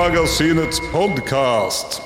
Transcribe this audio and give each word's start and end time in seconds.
Filmmagasinets 0.00 0.78
podkast. 0.94 1.98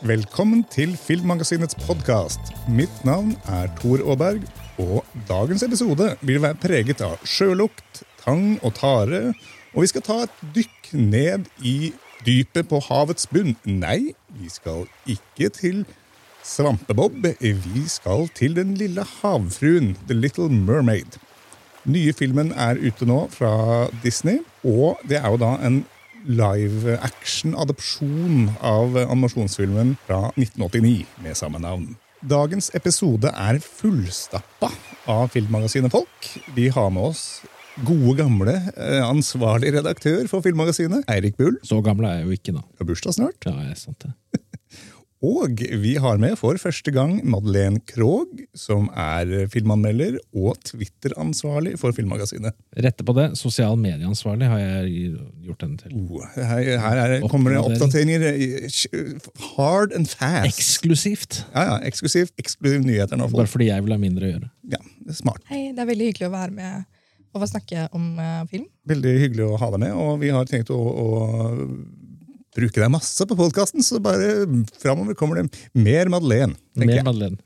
Velkommen 0.00 0.62
til 0.72 0.94
Filmmagasinets 0.96 1.76
podkast. 1.82 2.40
Mitt 2.72 3.02
navn 3.04 3.34
er 3.52 3.66
Tor 3.76 4.00
Aaberg, 4.00 4.46
og 4.80 5.04
dagens 5.28 5.60
episode 5.66 6.06
vil 6.24 6.40
være 6.40 6.56
preget 6.62 7.02
av 7.04 7.18
sjølukt, 7.28 8.00
tang 8.22 8.54
og 8.64 8.72
tare, 8.78 9.34
og 9.74 9.84
vi 9.84 9.90
skal 9.92 10.06
ta 10.06 10.16
et 10.24 10.40
dykk 10.56 10.88
ned 10.96 11.50
i 11.60 11.92
dypet 12.24 12.70
på 12.72 12.80
havets 12.86 13.28
bunn. 13.28 13.52
Nei, 13.68 14.14
vi 14.40 14.48
skal 14.48 14.88
ikke 15.04 15.52
til 15.52 15.84
Svampebob. 16.40 17.28
Vi 17.44 17.84
skal 17.92 18.24
til 18.40 18.56
den 18.56 18.72
lille 18.80 19.04
havfruen, 19.18 19.98
The 20.08 20.16
Little 20.16 20.48
Mermaid. 20.48 21.20
Nye 21.84 22.16
filmen 22.16 22.56
er 22.56 22.80
ute 22.80 23.04
nå 23.04 23.26
fra 23.36 23.84
Disney, 24.00 24.40
og 24.64 24.96
det 25.04 25.20
er 25.20 25.28
jo 25.28 25.44
da 25.44 25.52
en 25.68 25.82
live 26.28 26.98
action-adopsjon 27.00 28.50
av 28.60 28.96
animasjonsfilmen 29.00 29.94
fra 30.06 30.28
1989 30.36 31.06
med 31.24 31.36
samme 31.38 31.60
navn. 31.62 31.94
Dagens 32.28 32.68
episode 32.74 33.30
er 33.30 33.60
fullstappa 33.62 34.68
av 35.08 35.30
Filmmagasinet 35.32 35.94
Folk. 35.94 36.32
Vi 36.56 36.68
har 36.74 36.90
med 36.92 37.12
oss 37.12 37.22
gode, 37.86 38.16
gamle 38.18 38.56
eh, 38.74 39.02
ansvarlig 39.06 39.72
redaktør 39.78 40.26
for 40.30 40.44
Filmmagasinet, 40.44 41.06
Eirik 41.10 41.38
Bull. 41.38 41.56
Så 41.62 41.80
gammel 41.84 42.08
er 42.08 42.18
jeg 42.18 42.26
jo 42.26 42.38
ikke, 42.38 42.56
da. 42.58 42.64
Har 42.80 42.90
bursdag 42.90 43.16
snart. 43.16 43.46
Ja, 43.46 43.54
er 43.62 43.78
sant 43.78 44.02
det. 44.04 44.37
Og 45.24 45.58
vi 45.82 45.96
har 45.98 46.18
med 46.22 46.36
for 46.38 46.54
første 46.62 46.92
gang 46.94 47.16
Madeleine 47.26 47.80
Krogh, 47.90 48.44
som 48.54 48.86
er 48.94 49.48
filmanmelder 49.50 50.20
og 50.38 50.60
Twitter-ansvarlig 50.62 51.72
for 51.80 51.90
Filmmagasinet. 51.96 52.54
Rette 52.78 53.02
på 53.06 53.14
det. 53.16 53.32
Sosial 53.40 53.74
medieansvarlig 53.82 54.46
har 54.46 54.60
jeg 54.62 55.16
gjort 55.48 55.64
den 55.64 55.72
til. 55.80 55.96
Oh, 55.98 56.22
her 56.38 56.70
her 56.84 57.02
er, 57.02 57.16
kommer 57.32 57.56
det 57.56 57.64
oppdateringer. 57.64 58.28
eh, 58.30 59.32
Hard 59.56 59.96
and 59.98 60.06
fast. 60.06 60.52
Eksklusivt! 60.52 61.40
Ja, 61.50 61.66
ja, 61.72 61.80
Eksklusivt. 61.90 62.36
Eksklusiv 62.38 62.86
nyheter 62.86 63.18
nå. 63.18 63.26
Bare 63.34 63.50
fordi 63.50 63.72
jeg 63.72 63.82
vil 63.88 63.96
ha 63.96 63.98
mindre 63.98 64.28
å 64.28 64.32
gjøre. 64.36 64.52
Ja, 64.70 64.78
det 65.02 65.16
er 65.16 65.18
smart. 65.18 65.42
Hei, 65.50 65.72
det 65.74 65.82
er 65.82 65.90
veldig 65.90 66.12
hyggelig 66.12 66.30
å 66.30 66.36
være 66.38 66.54
med 66.54 66.86
og 67.34 67.42
få 67.42 67.48
snakke 67.50 67.88
om 67.94 68.12
eh, 68.22 68.44
film. 68.50 68.68
Veldig 68.88 69.18
hyggelig 69.20 69.48
å 69.50 69.58
ha 69.60 69.66
deg 69.74 69.82
med, 69.82 69.98
og 69.98 70.22
vi 70.22 70.30
har 70.32 70.46
tenkt 70.48 70.70
å, 70.72 70.78
å 70.78 71.08
bruke 72.58 72.82
deg 72.82 72.90
masse 72.92 73.26
på 73.30 73.36
podkasten, 73.38 73.84
så 73.86 74.00
bare 74.02 74.46
framover 74.82 75.14
kommer 75.18 75.40
det 75.42 75.46
mer 75.78 76.10
Madeleine. 76.12 76.56
Mer. 76.78 77.02
Madeleine. 77.06 77.38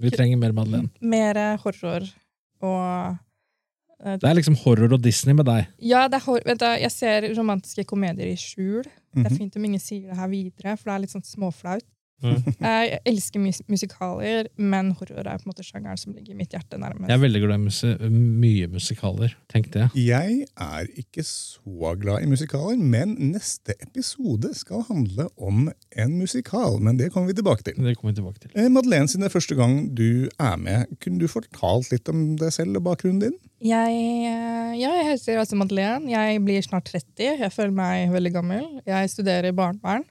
Vi 0.00 0.12
trenger 0.14 0.38
mer 0.40 0.52
Madeleine. 0.56 0.90
Mer 1.00 1.40
eh, 1.40 1.56
horror 1.64 2.06
og 2.62 3.16
eh, 4.04 4.16
Det 4.20 4.28
er 4.30 4.38
liksom 4.38 4.56
horror 4.64 4.94
og 4.96 5.02
Disney 5.04 5.34
med 5.38 5.46
deg. 5.48 5.66
Ja, 5.82 6.06
det 6.10 6.20
er 6.20 6.26
hor 6.28 6.44
vent 6.46 6.60
da, 6.62 6.74
jeg 6.78 6.92
ser 6.94 7.28
romantiske 7.36 7.84
komedier 7.88 8.30
i 8.30 8.36
skjul. 8.38 8.84
Det 8.84 9.24
er 9.26 9.30
Mhm. 9.32 9.38
fint 9.38 9.56
om 9.56 9.64
ingen 9.64 9.80
sier 9.82 10.10
det 10.12 10.16
her 10.18 10.28
videre, 10.28 10.76
for 10.76 10.90
det 10.90 10.94
er 10.94 11.00
litt 11.06 11.14
sånn 11.16 11.24
småflaut. 11.26 11.82
Mm. 12.24 12.40
Jeg 12.58 12.98
elsker 13.06 13.42
mus 13.42 13.60
musikaler, 13.70 14.48
men 14.58 14.90
horror 14.98 15.22
er 15.22 15.38
på 15.38 15.46
en 15.46 15.52
måte 15.52 15.66
sjangeren 15.66 16.00
som 16.00 16.14
ligger 16.16 16.36
mitt 16.38 16.54
hjerte 16.54 16.80
nærmest. 16.80 17.06
Jeg 17.10 17.18
er 17.18 17.22
veldig 17.22 17.42
glad 17.44 17.58
i 17.58 17.62
musi 17.62 17.92
mye 18.10 18.70
musikaler. 18.72 19.36
Tenk 19.52 19.70
det. 19.74 19.88
Jeg 19.98 20.48
er 20.48 20.90
ikke 20.98 21.24
så 21.26 21.94
glad 22.00 22.24
i 22.24 22.30
musikaler, 22.30 22.78
men 22.78 23.14
neste 23.32 23.76
episode 23.84 24.50
skal 24.58 24.84
handle 24.88 25.28
om 25.36 25.68
en 25.68 26.16
musikal. 26.18 26.80
Men 26.82 26.98
det 26.98 27.12
kommer 27.14 27.30
vi 27.30 27.38
tilbake 27.38 27.66
til. 27.66 27.78
Det 27.78 27.96
kommer 27.98 28.14
vi 28.14 28.20
tilbake 28.20 28.42
til. 28.42 28.54
Eh, 28.54 28.70
Madeleine, 28.72 29.08
siden 29.08 29.26
det 29.26 29.30
er 29.30 29.36
første 29.38 29.58
gang 29.58 29.78
du 29.98 30.28
er 30.38 30.56
med, 30.60 30.98
kunne 31.02 31.22
du 31.22 31.30
fortalt 31.30 31.92
litt 31.94 32.10
om 32.10 32.34
deg 32.40 32.52
selv 32.54 32.80
og 32.80 32.86
bakgrunnen 32.90 33.22
din? 33.28 33.38
Jeg, 33.62 33.94
eh, 34.26 34.74
ja, 34.78 34.92
jeg 35.00 35.08
heter 35.12 35.40
altså 35.42 35.58
Madeleine. 35.58 36.10
Jeg 36.10 36.44
blir 36.44 36.62
snart 36.62 36.90
30. 36.90 37.42
Jeg 37.44 37.52
føler 37.54 37.74
meg 37.74 38.12
veldig 38.12 38.32
gammel. 38.34 38.68
Jeg 38.86 39.10
studerer 39.10 39.54
barnevern. 39.54 40.06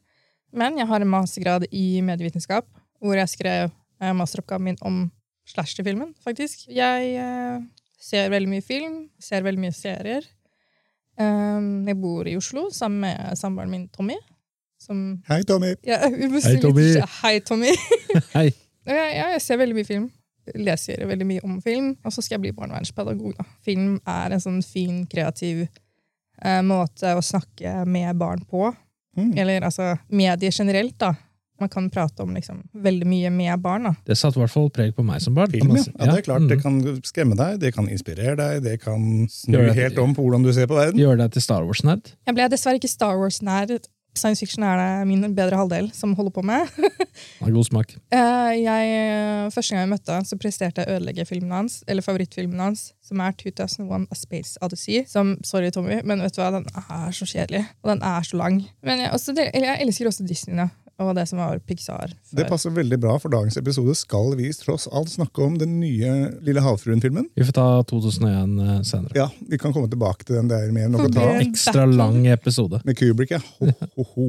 Men 0.55 0.77
jeg 0.79 0.87
har 0.87 1.03
en 1.03 1.11
mastergrad 1.11 1.67
i 1.71 2.01
medievitenskap, 2.05 2.67
hvor 3.03 3.17
jeg 3.19 3.29
skrev 3.29 3.69
eh, 3.69 4.13
masteroppgaven 4.15 4.71
min 4.71 4.79
om 4.85 5.03
slasher-filmen, 5.47 6.13
faktisk. 6.23 6.67
Jeg 6.71 7.13
eh, 7.19 7.59
ser 8.01 8.31
veldig 8.33 8.51
mye 8.51 8.65
film, 8.65 9.05
ser 9.19 9.45
veldig 9.45 9.63
mye 9.67 9.75
serier. 9.75 10.25
Um, 11.17 11.87
jeg 11.87 11.97
bor 11.97 12.27
i 12.29 12.35
Oslo 12.37 12.67
sammen 12.69 13.07
med 13.07 13.37
samboeren 13.39 13.71
min 13.73 13.87
Tommy. 13.89 14.17
Som 14.77 15.23
Hei, 15.25 15.41
Tommy. 15.41 15.73
ja, 15.87 15.97
Hei, 16.45 16.59
Tommy. 16.61 16.85
Hei, 17.23 17.39
Tommy. 17.41 17.73
Hei! 18.35 18.51
Ja, 18.87 19.05
ja, 19.09 19.25
jeg 19.33 19.41
ser 19.43 19.57
veldig 19.59 19.75
mye 19.75 19.87
film. 19.87 20.05
Leser 20.55 21.01
veldig 21.09 21.25
mye 21.27 21.43
om 21.43 21.57
film. 21.61 21.95
Og 22.05 22.13
så 22.13 22.21
skal 22.21 22.37
jeg 22.37 22.45
bli 22.45 22.55
barnevernspedagog. 22.59 23.33
Da. 23.39 23.47
Film 23.65 23.97
er 24.07 24.35
en 24.35 24.43
sånn 24.43 24.61
fin, 24.63 25.01
kreativ 25.09 25.65
eh, 25.65 26.61
måte 26.63 27.15
å 27.17 27.25
snakke 27.25 27.81
med 27.89 28.13
barn 28.21 28.45
på. 28.47 28.69
Mm. 29.17 29.31
Eller 29.37 29.65
altså 29.67 29.95
medier 30.09 30.53
generelt, 30.53 30.97
da. 31.01 31.15
Man 31.57 31.71
kan 31.73 31.87
prate 31.89 32.21
om 32.21 32.35
liksom, 32.37 32.59
veldig 32.73 33.07
mye 33.09 33.29
med 33.33 33.59
barn. 33.59 33.87
da. 33.89 33.93
Det 34.05 34.17
satte 34.17 34.37
i 34.37 34.43
hvert 34.43 34.53
fall 34.53 34.67
preg 34.69 34.93
på 34.93 35.05
meg 35.05 35.23
som 35.23 35.33
barn. 35.33 35.49
Film, 35.49 35.73
ja. 35.73 35.83
ja. 35.89 36.11
Det 36.11 36.19
er 36.19 36.25
klart, 36.27 36.45
det 36.51 36.59
mm. 36.59 36.61
kan 36.61 36.99
skremme 37.07 37.37
deg, 37.39 37.57
det 37.63 37.71
kan 37.73 37.89
inspirere 37.89 38.35
deg, 38.37 38.61
det 38.65 38.75
kan 38.83 39.25
snu 39.31 39.57
helt 39.73 39.97
om 40.03 40.13
på 40.13 40.25
hvordan 40.25 40.45
du 40.45 40.51
ser 40.53 40.69
på 40.69 40.77
verden. 40.77 41.01
Gjør 41.01 41.17
deg 41.23 41.33
til 41.33 41.45
Star 41.47 41.65
Wars-nerd. 41.65 42.13
Jeg 42.29 42.37
ble 42.37 42.49
dessverre 42.53 42.81
ikke 42.81 42.91
Star 42.91 43.17
Wars-nær. 43.17 43.73
Science 44.17 44.43
fiction 44.43 44.65
er 44.67 44.79
det 44.81 45.07
min 45.09 45.25
bedre 45.37 45.59
halvdel 45.59 45.89
som 45.95 46.15
holder 46.17 46.33
på 46.35 46.43
med. 46.45 46.67
Har 47.41 47.53
god 47.53 47.67
smak. 47.67 47.93
Eh, 48.13 48.53
jeg, 48.61 49.51
første 49.53 49.73
gang 49.73 49.83
jeg 49.85 49.91
møtte 49.93 50.17
han, 50.17 50.27
så 50.27 50.37
presterte 50.41 50.83
jeg 50.83 50.89
å 50.89 50.97
ødelegge 50.97 51.27
filmen 51.29 51.53
hans, 51.55 51.79
eller 51.87 52.05
favorittfilmen 52.05 52.61
hans, 52.61 52.91
som 53.05 53.21
er 53.23 53.37
2001 53.39 54.09
A 54.11 54.17
Space 54.17 54.61
Odyssey. 54.65 55.03
Som, 55.09 55.35
sorry, 55.47 55.71
Tommy, 55.73 56.01
men 56.07 56.23
vet 56.25 56.35
du 56.35 56.41
hva, 56.41 56.51
den 56.57 56.67
er 56.83 57.15
så 57.15 57.29
kjedelig. 57.29 57.63
Og 57.83 57.93
den 57.93 58.03
er 58.05 58.27
så 58.27 58.41
lang. 58.41 58.61
Men 58.85 59.05
jeg, 59.05 59.13
også, 59.15 59.37
jeg 59.37 59.79
elsker 59.85 60.11
også 60.11 60.27
Disney, 60.27 60.57
da. 60.59 60.69
Og 60.97 61.11
det 61.13 61.27
som 61.29 61.37
var 61.37 61.59
Pixar. 61.61 62.09
før. 62.25 62.37
Det 62.39 62.47
passer 62.49 62.73
veldig 62.73 62.97
bra, 62.99 63.17
for 63.21 63.29
dagens 63.29 63.57
episode 63.59 63.93
skal 63.99 64.31
vi 64.39 64.49
tross 64.57 64.87
alt 64.89 65.11
snakke 65.13 65.43
om 65.45 65.57
den 65.61 65.75
nye 65.79 66.13
Lille 66.41 66.63
havfruen-filmen. 66.65 67.27
Vi 67.37 67.45
får 67.45 67.53
ta 67.53 67.67
2001 67.91 68.55
eh, 68.63 68.81
senere. 68.81 69.13
Ja, 69.17 69.27
vi 69.47 69.59
kan 69.61 69.75
komme 69.75 69.89
tilbake 69.91 70.25
til 70.25 70.39
den 70.39 70.49
der 70.49 70.71
med 70.73 70.95
noe 70.95 71.05
å 71.05 71.13
ta. 71.13 71.27
Ekstra 71.43 71.85
lang 71.85 72.25
episode. 72.33 72.81
Med 72.87 72.97
Kubrick, 72.97 73.35
ja. 73.37 73.41
Ho, 73.59 73.69
ho, 73.99 74.07
ho. 74.15 74.27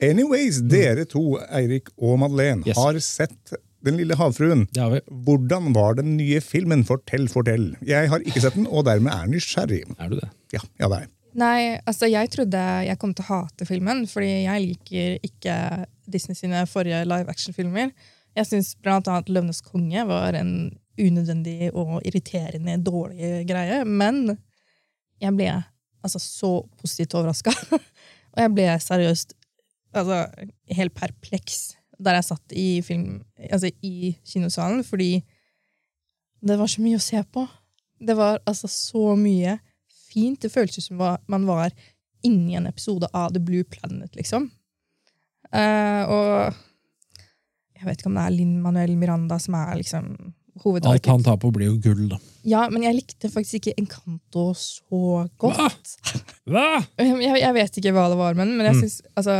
Anyways, 0.00 0.62
dere 0.70 1.04
to, 1.10 1.36
Eirik 1.50 1.90
og 1.98 2.18
Madeleine, 2.22 2.62
Yes. 2.66 2.76
har 2.78 2.98
sett 3.04 3.56
Den 3.84 3.94
lille 3.94 4.16
havfruen. 4.18 4.64
Det 4.74 4.80
har 4.82 4.90
vi. 4.90 5.00
Hvordan 5.06 5.68
var 5.72 5.94
den 5.94 6.16
nye 6.16 6.40
filmen? 6.42 6.80
Fortell, 6.84 7.28
fortell. 7.30 7.76
Jeg 7.86 8.08
har 8.10 8.24
ikke 8.26 8.40
sett 8.42 8.56
den, 8.58 8.66
og 8.66 8.88
dermed 8.88 9.12
er 9.14 9.28
nysgjerrig. 9.30 9.84
Er 10.02 10.08
du 10.10 10.16
det? 10.18 10.26
Ja, 10.56 10.64
ja 10.80 10.88
det 10.88 10.96
er 10.96 11.04
jeg. 11.04 11.12
Nei, 11.36 11.76
altså 11.84 12.08
jeg 12.08 12.30
trodde 12.32 12.60
jeg 12.86 12.98
kom 13.00 13.12
til 13.14 13.26
å 13.26 13.28
hate 13.28 13.66
filmen, 13.68 14.06
fordi 14.08 14.30
jeg 14.46 14.64
liker 14.64 15.16
ikke 15.28 15.56
Disney 16.08 16.38
sine 16.38 16.64
forrige 16.70 17.02
live 17.04 17.28
action-filmer. 17.28 17.92
Jeg 18.38 18.46
syns 18.48 18.74
annet 18.84 19.28
'Løvenes 19.28 19.60
konge' 19.64 20.06
var 20.08 20.34
en 20.38 20.78
unødvendig 20.98 21.70
og 21.74 22.00
irriterende 22.06 22.78
dårlig 22.82 23.46
greie. 23.48 23.84
Men 23.84 24.38
jeg 25.20 25.34
ble 25.36 25.50
altså 26.02 26.20
så 26.22 26.52
positivt 26.80 27.14
overraska. 27.18 27.52
og 28.32 28.38
jeg 28.42 28.54
ble 28.54 28.68
seriøst 28.82 29.34
altså, 29.92 30.24
helt 30.78 30.94
perpleks 30.94 31.74
der 31.98 32.14
jeg 32.14 32.28
satt 32.28 32.54
i, 32.54 32.68
film, 32.82 33.24
altså, 33.50 33.72
i 33.82 34.14
kinosalen, 34.22 34.84
fordi 34.86 35.24
det 36.46 36.58
var 36.58 36.70
så 36.70 36.82
mye 36.84 36.98
å 36.98 37.02
se 37.02 37.22
på. 37.34 37.42
Det 37.98 38.14
var 38.14 38.38
altså 38.46 38.70
så 38.70 39.16
mye 39.18 39.56
fint. 40.12 40.40
Det 40.42 40.50
føltes 40.52 40.88
som 40.90 41.00
man 41.28 41.46
var 41.48 41.72
inni 42.26 42.56
en 42.58 42.66
episode 42.66 43.06
av 43.14 43.32
The 43.36 43.40
Blue 43.44 43.64
Planet, 43.64 44.10
liksom. 44.18 44.48
Uh, 45.54 46.02
og 46.12 46.54
jeg 47.78 47.86
vet 47.86 48.00
ikke 48.02 48.10
om 48.10 48.16
det 48.18 48.24
er 48.26 48.34
Linn 48.34 48.56
Manuel 48.60 48.96
Miranda 49.00 49.38
som 49.40 49.54
er 49.56 49.78
liksom 49.80 50.10
Alt 50.58 51.06
han 51.06 51.22
tar 51.22 51.36
på, 51.38 51.52
blir 51.54 51.68
jo 51.70 51.76
gull, 51.78 52.08
da. 52.10 52.16
Ja, 52.50 52.64
men 52.72 52.82
jeg 52.82 52.96
likte 52.96 53.28
faktisk 53.30 53.60
ikke 53.60 53.76
Encanto 53.78 54.48
så 54.58 55.28
godt. 55.38 55.92
Hva?! 56.50 56.80
Jeg, 56.98 57.36
jeg 57.44 57.54
vet 57.54 57.78
ikke 57.78 57.92
hva 57.94 58.08
det 58.10 58.16
var, 58.18 58.34
men, 58.34 58.56
men 58.58 58.66
jeg 58.66 58.74
Mm. 58.74 58.80
synes, 58.82 58.96
altså, 59.14 59.36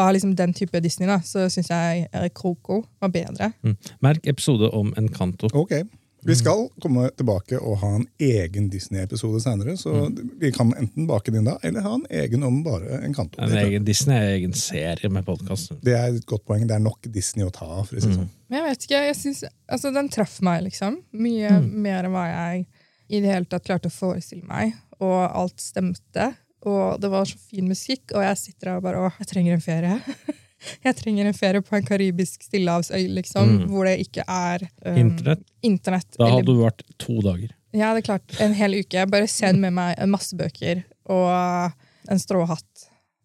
av 0.00 0.08
liksom 0.16 0.32
den 0.38 0.54
type 0.56 0.80
Disney 0.80 1.06
da, 1.10 1.18
så 1.20 1.44
syns 1.52 1.68
jeg 1.68 2.06
eh, 2.08 2.28
Coco 2.32 2.80
var 2.98 3.12
bedre. 3.12 3.50
Mm. 3.62 3.76
Merk 4.08 4.26
episode 4.32 4.70
om 4.72 4.94
Encanto. 4.96 5.50
Ok. 5.52 5.74
Vi 6.24 6.34
skal 6.38 6.68
komme 6.80 7.10
tilbake 7.18 7.58
og 7.60 7.78
ha 7.82 7.90
en 7.98 8.06
egen 8.22 8.70
Disney-episode 8.72 9.40
senere, 9.44 9.74
så 9.76 9.92
vi 10.40 10.50
kan 10.56 10.70
enten 10.78 11.06
bake 11.06 11.30
den 11.34 11.44
da, 11.44 11.58
eller 11.62 11.84
ha 11.84 11.92
en 11.98 12.06
egen 12.10 12.42
om 12.48 12.62
bare 12.64 13.02
en 13.04 13.12
kanto. 13.14 13.40
En 13.44 13.52
egen 13.60 13.84
Disney 13.84 14.16
er 14.16 14.28
en 14.30 14.36
egen 14.38 14.54
serie 14.56 15.10
med 15.12 15.26
podkast. 15.26 15.74
det 15.84 15.92
er 15.98 16.14
et 16.14 16.24
godt 16.30 16.46
poeng. 16.48 16.64
Det 16.66 16.76
er 16.78 16.84
nok 16.84 17.10
Disney 17.12 17.44
å 17.46 17.52
ta 17.52 17.66
av. 17.66 17.86
for 17.88 17.96
å 17.96 18.00
si 18.00 18.08
det 18.08 18.16
sånn. 18.16 18.30
Men 18.48 18.60
jeg 18.62 18.68
vet 18.70 18.86
ikke, 18.88 19.02
jeg 19.10 19.16
synes, 19.20 19.44
altså 19.68 19.92
Den 19.94 20.08
traff 20.08 20.40
meg, 20.40 20.62
liksom. 20.64 21.02
Mye 21.12 21.50
Mm. 21.60 21.68
mer 21.82 22.04
enn 22.04 22.12
hva 22.12 22.24
jeg 22.30 22.66
i 23.10 23.20
det 23.20 23.28
hele 23.34 23.44
tatt 23.44 23.64
klarte 23.64 23.90
å 23.90 23.92
forestille 23.92 24.44
meg. 24.48 24.72
Og 25.00 25.28
alt 25.28 25.60
stemte. 25.60 26.30
Og 26.64 26.98
det 27.00 27.10
var 27.10 27.24
så 27.28 27.36
fin 27.36 27.68
musikk, 27.68 28.14
og 28.14 28.22
jeg 28.24 28.36
sitter 28.38 28.70
der 28.70 28.76
og 28.78 28.82
bare 28.82 28.96
Å, 28.96 29.12
jeg 29.18 29.26
trenger 29.28 29.52
en 29.52 29.60
ferie. 29.60 30.00
jeg 30.84 30.96
trenger 30.96 31.26
en 31.26 31.36
ferie 31.36 31.60
på 31.62 31.76
en 31.76 31.86
karibisk 31.86 32.42
stillehavsøy, 32.46 33.08
liksom, 33.14 33.48
Mm. 33.58 33.68
hvor 33.70 33.84
det 33.84 33.98
ikke 34.06 34.24
er 34.28 34.64
um, 34.86 34.96
Internett. 34.96 35.42
internett 35.62 36.10
Da 36.18 36.24
eller- 36.26 36.36
hadde 36.40 36.46
du 36.46 36.62
vært 36.64 36.82
to 36.98 37.20
dager. 37.20 37.50
Ja, 37.74 37.92
det 37.94 38.04
er 38.04 38.18
klart. 38.18 38.40
En 38.40 38.54
hel 38.54 38.70
uke. 38.80 39.06
Bare 39.10 39.26
send 39.26 39.58
med 39.60 39.72
meg 39.74 39.96
masse 40.08 40.32
bøker 40.38 40.84
og 41.10 41.72
en 42.08 42.18
stråhatt 42.18 42.84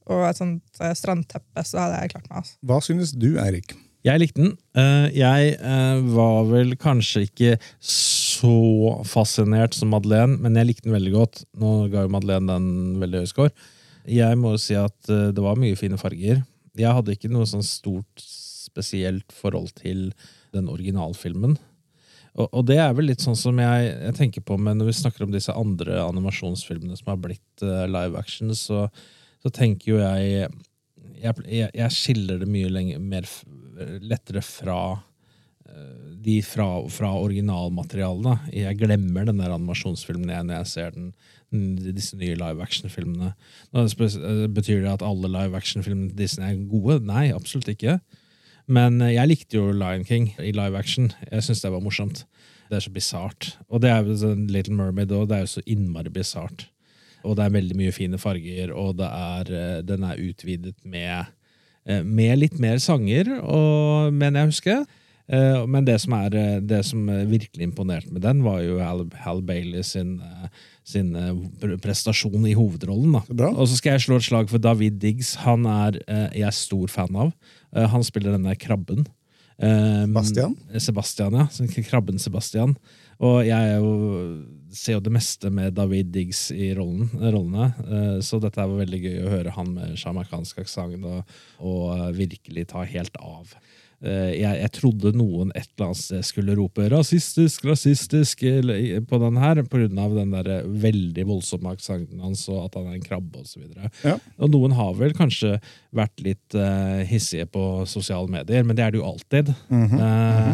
og 0.10 0.24
et 0.30 0.38
sånt 0.38 0.62
eh, 0.82 0.94
strandteppe, 0.98 1.62
så 1.64 1.78
hadde 1.84 2.00
jeg 2.02 2.10
klart 2.16 2.30
meg. 2.32 2.38
Altså. 2.42 2.56
Hva 2.66 2.80
synes 2.82 3.12
du, 3.14 3.38
Eirik? 3.38 3.76
Jeg 4.04 4.20
likte 4.22 4.42
den. 4.42 4.58
Eh, 4.76 5.10
Jeg 5.14 5.58
eh, 5.60 6.00
var 6.16 6.46
vel 6.50 6.74
kanskje 6.76 7.28
ikke 7.30 7.60
så 7.80 9.04
fascinert 9.06 9.74
som 9.76 9.90
Madeleine, 9.94 10.40
men 10.42 10.56
jeg 10.56 10.66
likte 10.72 10.88
den 10.88 10.96
veldig 10.96 11.14
godt. 11.14 11.44
Nå 11.60 11.92
ga 11.92 12.06
jo 12.06 12.12
Madeleine 12.14 12.48
den 12.48 13.00
veldig 13.02 13.20
høy 13.22 13.28
score. 13.28 13.52
Jeg 14.10 14.38
må 14.40 14.56
jo 14.56 14.58
si 14.64 14.74
at 14.80 14.96
det 15.06 15.38
var 15.44 15.60
mye 15.60 15.76
fine 15.78 15.98
farger. 16.00 16.42
Jeg 16.80 16.96
hadde 16.96 17.16
ikke 17.16 17.32
noe 17.32 17.48
sånn 17.50 17.66
stort 17.66 18.24
spesielt 18.24 19.34
forhold 19.36 19.74
til 19.80 20.10
den 20.56 20.70
originalfilmen. 20.72 21.58
Og, 22.38 22.48
og 22.48 22.66
det 22.70 22.78
er 22.80 22.94
vel 22.96 23.10
litt 23.10 23.24
sånn 23.24 23.38
som 23.38 23.60
jeg, 23.60 23.92
jeg 23.92 24.16
tenker 24.18 24.46
på 24.46 24.58
med 24.62 24.80
når 24.80 24.92
vi 24.92 24.98
snakker 25.02 25.26
om 25.26 25.34
disse 25.34 25.54
andre 25.56 26.00
animasjonsfilmene 26.06 26.98
som 27.00 27.12
har 27.12 27.22
blitt 27.22 27.66
uh, 27.66 27.84
live 27.90 28.20
action, 28.20 28.54
så, 28.56 28.88
så 29.44 29.54
tenker 29.54 29.96
jo 29.96 30.02
jeg 30.02 30.50
jeg, 31.20 31.68
jeg, 31.76 31.92
skiller 31.92 32.40
det 32.40 32.48
mye 32.48 32.70
lenger, 32.72 33.00
mer 33.04 33.26
lettere 34.00 34.40
fra 34.46 34.80
de 36.20 36.40
fra, 36.44 36.68
fra 36.92 37.12
originalmaterialene. 37.20 38.36
Jeg 38.54 38.78
glemmer 38.82 39.28
den 39.28 39.40
der 39.42 39.54
animasjonsfilmen 39.56 40.32
jeg, 40.34 40.48
når 40.48 40.60
jeg 40.60 40.72
ser 40.74 40.96
den, 40.96 41.12
disse 41.96 42.18
nye 42.20 42.38
live 42.40 42.64
action-filmene. 42.64 43.34
Eh, 43.74 44.48
Betyr 44.52 44.84
det 44.84 44.92
at 44.98 45.06
alle 45.06 45.32
live 45.32 45.58
action-filmene 45.58 46.12
til 46.12 46.20
Disney 46.20 46.52
er 46.52 46.66
gode? 46.70 47.00
Nei, 47.08 47.30
absolutt 47.36 47.72
ikke. 47.72 48.00
Men 48.70 49.00
eh, 49.02 49.16
jeg 49.16 49.32
likte 49.32 49.60
jo 49.60 49.72
Lion 49.72 50.06
King 50.08 50.34
i 50.44 50.52
live 50.56 50.78
action. 50.78 51.12
Jeg 51.32 51.48
syns 51.48 51.64
det 51.64 51.74
var 51.74 51.86
morsomt. 51.86 52.26
Det 52.70 52.78
er 52.78 52.86
så 52.86 52.94
bisart. 52.94 53.54
Og 53.70 53.82
det 53.82 53.94
er 53.94 54.06
jo 54.06 54.20
sånn 54.20 54.46
Little 54.52 54.78
Mermaid 54.78 55.16
òg. 55.16 55.30
Det 55.32 55.40
er 55.40 55.48
jo 55.48 55.56
så 55.56 55.66
innmari 55.66 56.12
bisart. 56.14 56.68
Og 57.26 57.36
det 57.36 57.48
er 57.48 57.56
veldig 57.58 57.76
mye 57.76 57.92
fine 57.92 58.20
farger, 58.20 58.72
og 58.72 59.02
er, 59.04 59.50
eh, 59.52 59.82
den 59.84 60.06
er 60.08 60.22
utvidet 60.24 60.76
med, 60.86 61.26
eh, 61.86 62.04
med 62.04 62.38
litt 62.40 62.60
mer 62.60 62.78
sanger, 62.78 63.42
og, 63.42 64.14
mener 64.14 64.46
jeg 64.46 64.52
husker. 64.54 64.80
Eh, 64.82 64.99
Men 65.70 65.86
det 65.86 66.00
som, 66.02 66.16
er, 66.18 66.36
eh, 66.36 66.58
det 66.66 66.82
som 66.88 67.04
eh, 67.10 67.26
virkelig 67.30 67.68
imponerte 67.68 68.10
med 68.14 68.24
den, 68.26 68.42
var 68.46 68.64
jo 68.66 68.80
Hal, 68.82 69.06
Hal 69.22 69.44
Bailey 69.46 69.84
sin, 69.86 70.16
eh, 70.26 70.48
sin 70.88 71.14
eh, 71.16 71.78
prestasjon 71.84 72.48
i 72.50 72.56
hovedrollen. 72.58 73.20
Da. 73.30 73.52
Og 73.54 73.70
så 73.70 73.78
skal 73.78 73.98
jeg 73.98 74.08
slå 74.08 74.18
et 74.18 74.26
slag 74.26 74.50
for 74.50 74.62
David 74.64 74.98
Diggs. 75.04 75.36
Han 75.46 75.70
er 75.70 76.02
eh, 76.08 76.28
jeg 76.42 76.50
er 76.50 76.58
stor 76.58 76.90
fan 76.90 77.16
av. 77.28 77.34
Eh, 77.76 77.86
Han 77.94 78.06
spiller 78.06 78.34
denne 78.38 78.58
krabben. 78.58 79.06
Sebastian? 79.60 80.14
Bastian? 80.16 80.54
Sebastian, 80.80 81.34
ja. 81.36 81.84
Krabben 81.84 82.20
Sebastian. 82.22 82.78
Og 83.20 83.42
jeg 83.44 83.74
jo, 83.76 83.90
ser 84.72 84.96
jo 84.96 85.02
det 85.04 85.12
meste 85.12 85.50
med 85.52 85.76
David 85.76 86.14
Diggs 86.16 86.46
i 86.56 86.70
rollen, 86.78 87.10
rollene, 87.20 87.68
eh, 87.84 88.20
så 88.24 88.40
dette 88.40 88.64
var 88.64 88.80
veldig 88.80 89.02
gøy 89.04 89.18
å 89.26 89.34
høre 89.34 89.56
han 89.58 89.74
med 89.76 89.98
sjamarkansk 90.00 90.62
aksent 90.64 91.04
og, 91.04 91.36
og 91.60 91.84
eh, 91.98 92.06
virkelig 92.22 92.70
ta 92.72 92.86
helt 92.88 93.20
av. 93.20 93.52
Eh, 94.00 94.32
Jeg, 94.40 94.56
jeg 94.62 94.72
trodde 94.78 95.12
noen 95.18 95.50
et 95.58 95.68
eller 95.74 95.90
annet 95.90 96.00
sted 96.00 96.24
skulle 96.24 96.56
rope 96.56 96.86
'rasistisk, 96.90 97.66
rasistisk' 97.68 98.46
på 99.10 99.20
den 99.20 99.40
her, 99.42 99.60
av 99.60 100.16
den 100.16 100.32
der 100.32 100.64
veldig 100.64 101.26
voldsomme 101.28 101.74
aksenten 101.76 102.22
hans 102.24 102.46
og 102.50 102.66
at 102.66 102.78
han 102.80 102.88
er 102.88 103.00
en 103.00 103.04
krabbe 103.04 103.44
osv. 103.44 103.66
Ja. 104.06 104.16
Og 104.40 104.52
noen 104.54 104.76
har 104.78 104.94
vel 104.96 105.14
kanskje 105.18 105.58
vært 105.96 106.24
litt 106.24 106.56
uh, 106.56 107.04
hissige 107.10 107.48
på 107.50 107.86
sosiale 107.90 108.30
medier, 108.32 108.64
men 108.64 108.78
det 108.78 108.86
er 108.86 108.92
det 108.94 109.02
jo 109.02 109.10
alltid. 109.10 109.52
Eh, 109.70 110.54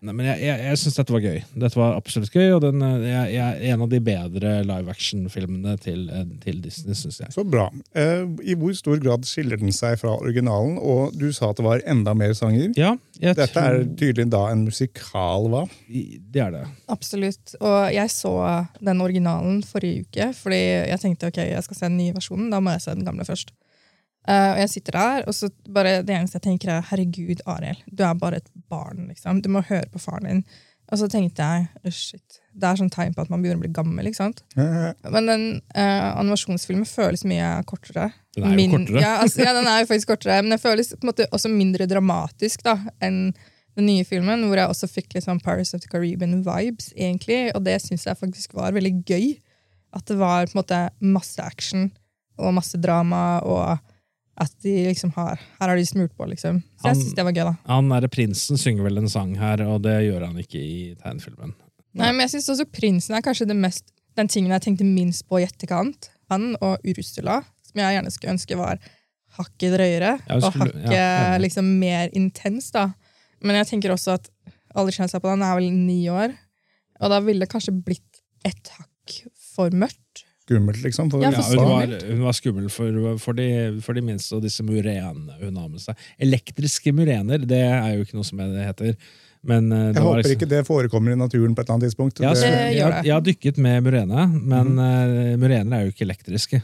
Nei, 0.00 0.14
men 0.16 0.30
jeg, 0.30 0.40
jeg, 0.46 0.60
jeg 0.64 0.78
syns 0.80 0.94
dette 0.96 1.12
var 1.12 1.20
gøy. 1.20 1.42
Dette 1.60 1.76
var 1.76 1.98
absolutt 1.98 2.32
gøy, 2.32 2.46
og 2.54 2.62
den, 2.64 2.80
eh, 2.86 3.02
jeg, 3.04 3.32
jeg, 3.34 3.56
er 3.68 3.74
en 3.74 3.82
av 3.84 3.90
de 3.92 3.98
bedre 4.04 4.52
live 4.64 4.94
action-filmene 4.94 5.74
til, 5.84 6.06
eh, 6.08 6.22
til 6.40 6.62
Disney, 6.64 6.96
syns 6.96 7.18
jeg. 7.20 7.32
Så 7.34 7.44
bra. 7.44 7.66
Eh, 7.92 8.22
I 8.48 8.56
hvor 8.56 8.72
stor 8.78 8.96
grad 9.02 9.28
skiller 9.28 9.60
den 9.60 9.74
seg 9.76 9.98
fra 10.00 10.14
originalen? 10.16 10.78
Og 10.80 11.12
du 11.20 11.28
sa 11.36 11.50
at 11.50 11.60
det 11.60 11.66
var 11.68 11.84
enda 11.84 12.16
mer 12.16 12.32
sanger. 12.38 12.72
Ja, 12.80 12.94
jeg 13.20 13.36
Dette 13.36 13.60
er 13.60 13.84
tydelig 14.00 14.30
da 14.32 14.46
en 14.48 14.64
musikal, 14.70 15.50
hva? 15.52 15.66
Det 15.90 16.46
er 16.46 16.56
det. 16.56 16.64
Absolutt. 16.88 17.58
Og 17.60 17.80
jeg 17.92 18.14
så 18.14 18.34
den 18.80 19.04
originalen 19.04 19.60
forrige 19.68 20.06
uke, 20.06 20.32
fordi 20.38 20.62
jeg 20.94 21.04
tenkte 21.04 21.28
ok, 21.28 21.44
jeg 21.44 21.68
skal 21.68 21.76
se 21.76 21.90
den 21.90 22.00
nye 22.00 22.16
versjonen, 22.16 22.48
da 22.48 22.64
må 22.64 22.72
jeg 22.72 22.86
se 22.86 22.96
den 22.96 23.04
gamle 23.04 23.28
først. 23.28 23.52
Eh, 24.28 24.50
og 24.52 24.58
jeg 24.60 24.72
sitter 24.74 24.98
der, 24.98 25.28
og 25.28 25.36
så 25.36 25.48
bare 25.72 26.00
det 26.04 26.16
eneste 26.16 26.36
jeg 26.40 26.48
tenker 26.48 26.74
er 26.74 26.88
herregud, 26.90 27.40
Ariel, 27.48 27.78
du 27.88 28.04
er 28.04 28.18
bare 28.20 28.42
et 28.42 28.50
barn, 28.68 29.06
liksom. 29.08 29.40
Du 29.44 29.48
må 29.52 29.62
høre 29.68 29.88
på 29.92 30.02
faren 30.02 30.28
din. 30.28 30.42
Og 30.90 30.98
så 30.98 31.06
tenkte 31.06 31.46
jeg 31.46 31.92
shit, 31.94 32.40
det 32.50 32.66
er 32.66 32.78
sånn 32.80 32.90
tegn 32.90 33.12
på 33.14 33.22
at 33.22 33.30
man 33.30 33.42
begynner 33.42 33.60
å 33.60 33.62
bli 33.62 33.70
gammel. 33.74 34.08
ikke 34.10 34.18
sant? 34.18 34.40
Men 34.58 35.28
den 35.30 35.44
uh, 35.76 36.18
animasjonsfilmen 36.18 36.88
føles 36.88 37.22
mye 37.30 37.52
kortere. 37.70 38.08
Den 38.34 38.48
er 38.48 38.50
jo 38.50 38.58
Min- 38.58 38.74
kortere. 38.74 39.04
Ja, 39.04 39.12
altså, 39.22 39.44
ja, 39.44 39.54
den 39.54 39.68
er 39.70 39.84
jo 39.84 39.88
faktisk 39.92 40.10
kortere, 40.10 40.40
men 40.42 40.50
den 40.56 40.62
føles 40.62 40.90
på 40.96 41.06
en 41.06 41.12
måte 41.12 41.28
også 41.30 41.52
mindre 41.52 41.86
dramatisk 41.90 42.66
da, 42.66 42.74
enn 43.06 43.20
den 43.78 43.86
nye 43.86 44.04
filmen, 44.04 44.42
hvor 44.50 44.58
jeg 44.58 44.72
også 44.72 44.88
fikk 44.90 45.14
litt 45.14 45.28
sånn 45.28 45.38
Paris 45.44 45.70
of 45.78 45.84
the 45.84 45.88
Caribbean-vibes, 45.92 46.90
egentlig, 46.98 47.52
og 47.54 47.62
det 47.68 47.78
syns 47.84 48.08
jeg 48.08 48.18
faktisk 48.18 48.58
var 48.58 48.74
veldig 48.74 48.96
gøy. 49.06 49.28
At 49.94 50.10
det 50.10 50.18
var 50.18 50.50
på 50.50 50.56
en 50.56 50.60
måte 50.60 50.80
masse 50.98 51.38
action 51.42 51.86
og 52.34 52.56
masse 52.58 52.78
drama, 52.82 53.38
og 53.46 53.78
at 54.40 54.52
de 54.64 54.72
liksom 54.88 55.10
har 55.16 55.40
Her 55.60 55.68
har 55.68 55.76
de 55.76 55.84
smurt 55.86 56.14
på, 56.16 56.26
liksom. 56.30 56.62
Så 56.80 56.88
jeg 56.90 57.00
syns 57.00 57.16
det 57.18 57.24
var 57.26 57.34
gøy, 57.36 57.44
da. 57.50 57.54
Han 57.68 57.90
derre 57.92 58.08
prinsen 58.12 58.60
synger 58.60 58.86
vel 58.88 59.02
en 59.02 59.10
sang 59.12 59.34
her, 59.40 59.60
og 59.68 59.82
det 59.84 59.98
gjør 60.06 60.24
han 60.30 60.38
ikke 60.40 60.60
i 60.60 60.78
tegnefilmen. 61.00 61.52
Nei, 61.98 62.12
men 62.14 62.22
jeg 62.24 62.36
synes 62.36 62.52
også 62.54 62.68
Prinsen 62.70 63.16
er 63.18 63.24
kanskje 63.26 63.48
det 63.50 63.56
mest, 63.58 63.88
den 64.16 64.28
tingen 64.30 64.52
jeg 64.54 64.62
tenkte 64.62 64.86
minst 64.86 65.26
på 65.28 65.40
i 65.40 65.46
etterkant. 65.48 66.08
Han 66.30 66.52
og 66.62 66.84
Ursula, 66.86 67.40
som 67.66 67.82
jeg 67.82 67.96
gjerne 67.96 68.12
skulle 68.14 68.34
ønske 68.36 68.58
var 68.58 68.78
hakket 69.40 69.74
drøyere 69.76 70.12
Ja, 70.28 70.36
og 70.38 70.54
hakket 70.54 70.86
ja, 70.86 71.08
ja. 71.34 71.38
liksom 71.42 71.66
mer 71.82 72.10
intens. 72.16 72.70
da. 72.74 72.88
Men 73.42 73.58
jeg 73.60 73.72
tenker 73.72 73.94
også 73.94 74.16
at 74.18 74.30
aldersgrensa 74.74 75.18
på 75.22 75.30
den 75.32 75.42
er 75.46 75.58
vel 75.58 75.70
ni 75.74 76.00
år, 76.12 76.34
og 77.00 77.12
da 77.12 77.18
ville 77.24 77.42
det 77.44 77.50
kanskje 77.52 77.74
blitt 77.74 78.22
et 78.46 78.72
hakk 78.78 79.16
for 79.54 79.74
mørkt. 79.74 80.09
Skummelt, 80.50 80.82
liksom. 80.82 81.10
For 81.12 81.22
Ja, 81.22 81.30
Ja, 81.30 81.42
hun, 81.46 81.56
var, 81.62 81.92
hun 82.10 82.22
var 82.26 82.32
skummel 82.34 82.68
for, 82.74 83.16
for, 83.22 83.38
de, 83.38 83.78
for 83.80 83.94
de 83.94 84.02
minste 84.02 84.34
og 84.34 84.42
disse 84.42 84.64
murenene 84.66 85.36
hun 85.38 85.56
har 85.56 85.68
med 85.70 85.78
seg. 85.80 85.94
Elektriske 86.18 86.90
murener, 86.92 87.38
det 87.46 87.60
er 87.70 87.92
jo 87.94 88.02
ikke 88.02 88.18
noe 88.18 88.26
som 88.26 88.42
det 88.42 88.66
heter. 88.66 88.96
Men 89.46 89.70
eh, 89.72 89.86
det 89.92 89.94
Jeg 89.94 90.04
var 90.04 90.08
håper 90.10 90.18
liksom- 90.24 90.36
ikke 90.36 90.48
det 90.50 90.66
forekommer 90.66 91.12
i 91.14 91.16
naturen 91.16 91.54
på 91.54 91.62
et 91.62 91.68
eller 91.70 91.78
annet 91.78 91.86
tidspunkt. 91.88 92.20
Ja, 92.20 92.34
så, 92.34 92.42
Det- 92.42 92.50
Det 92.50 92.74
jeg, 92.76 92.82
har- 92.84 93.04
jeg 93.04 93.14
har 93.14 93.22
dykket 93.22 93.56
med 93.58 93.82
murene, 93.86 94.26
men 94.42 94.74
mm 94.74 94.78
eh, 94.80 95.36
murener 95.40 95.76
er 95.78 95.86
jo 95.86 95.92
ikke 95.94 96.04
elektriske. 96.04 96.62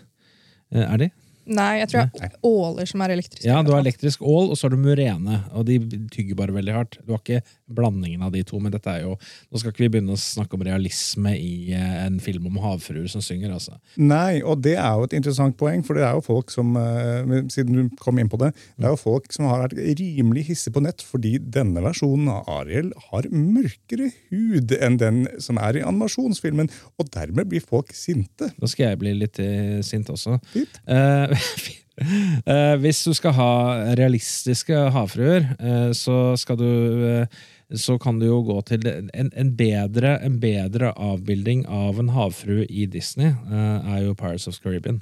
Eh, 0.74 0.82
er 0.92 0.96
de? 0.98 1.10
Nei, 1.46 1.78
jeg 1.78 1.90
tror 1.92 2.08
det 2.10 2.26
er 2.26 2.36
åler 2.46 2.88
som 2.90 3.02
er 3.04 3.14
elektriske. 3.14 3.46
Ja, 3.46 3.60
du 3.62 3.70
har 3.74 3.82
elektrisk 3.84 4.22
ål, 4.26 4.50
og 4.50 4.58
så 4.58 4.66
har 4.66 4.74
du 4.74 4.80
murene. 4.82 5.40
Og 5.54 5.66
de 5.68 5.78
tygger 6.12 6.38
bare 6.38 6.54
veldig 6.56 6.74
hardt. 6.74 6.98
Du 7.06 7.12
har 7.14 7.22
ikke 7.22 7.42
blandingen 7.70 8.24
av 8.26 8.32
de 8.34 8.42
to, 8.46 8.58
men 8.62 8.74
dette 8.74 8.90
er 8.90 9.04
jo 9.04 9.14
Nå 9.16 9.60
skal 9.60 9.72
ikke 9.72 9.84
vi 9.84 9.90
begynne 9.96 10.14
å 10.14 10.20
snakke 10.20 10.56
om 10.58 10.64
realisme 10.66 11.32
i 11.38 11.72
eh, 11.74 11.94
en 12.04 12.18
film 12.22 12.48
om 12.50 12.58
havfruer 12.62 13.06
som 13.10 13.22
synger, 13.24 13.52
altså. 13.54 13.76
Nei, 13.98 14.40
og 14.42 14.62
det 14.64 14.76
er 14.78 14.98
jo 14.98 15.06
et 15.06 15.16
interessant 15.18 15.56
poeng, 15.58 15.82
for 15.86 15.98
det 15.98 16.04
er 16.06 16.16
jo 16.18 16.24
folk 16.26 16.52
som 16.54 16.74
eh, 16.80 17.46
siden 17.52 17.78
du 17.78 17.96
kom 18.02 18.20
inn 18.22 18.30
på 18.30 18.40
det, 18.42 18.52
det 18.76 18.88
er 18.88 18.94
jo 18.94 19.00
folk 19.00 19.30
som 19.34 19.48
har 19.50 19.64
vært 19.64 19.78
rimelig 20.00 20.46
hissige 20.50 20.76
på 20.76 20.82
nett 20.84 21.04
fordi 21.06 21.36
denne 21.40 21.82
versjonen 21.84 22.30
av 22.32 22.50
Ariel 22.58 22.92
har 23.08 23.28
mørkere 23.32 24.10
hud 24.32 24.74
enn 24.80 24.98
den 25.00 25.22
som 25.42 25.60
er 25.62 25.80
i 25.80 25.84
animasjonsfilmen, 25.86 26.70
og 27.00 27.10
dermed 27.14 27.50
blir 27.50 27.64
folk 27.64 27.92
sinte. 27.96 28.50
Nå 28.60 28.70
skal 28.70 28.92
jeg 28.92 29.02
bli 29.02 29.14
litt 29.22 29.40
eh, 29.42 29.78
sint 29.86 30.10
også. 30.12 30.38
Litt. 30.56 30.80
Eh, 30.86 31.35
hvis 32.82 33.02
du 33.06 33.12
skal 33.16 33.36
ha 33.38 33.50
realistiske 33.98 34.86
havfruer, 34.92 35.46
eh, 35.58 35.90
så 35.96 36.36
skal 36.40 36.58
du 36.60 36.70
eh, 37.10 37.44
så 37.74 37.96
kan 37.98 38.20
du 38.20 38.28
jo 38.28 38.42
gå 38.46 38.60
til 38.68 38.84
en, 38.86 39.30
en, 39.32 39.48
bedre, 39.58 40.12
en 40.22 40.38
bedre 40.38 40.92
avbilding 41.02 41.64
av 41.66 41.98
en 41.98 42.12
havfrue 42.14 42.66
i 42.70 42.86
Disney, 42.90 43.32
eh, 43.32 43.94
er 43.96 44.04
jo 44.04 44.14
Pirates 44.14 44.46
of 44.46 44.58
Caribbean. 44.62 45.00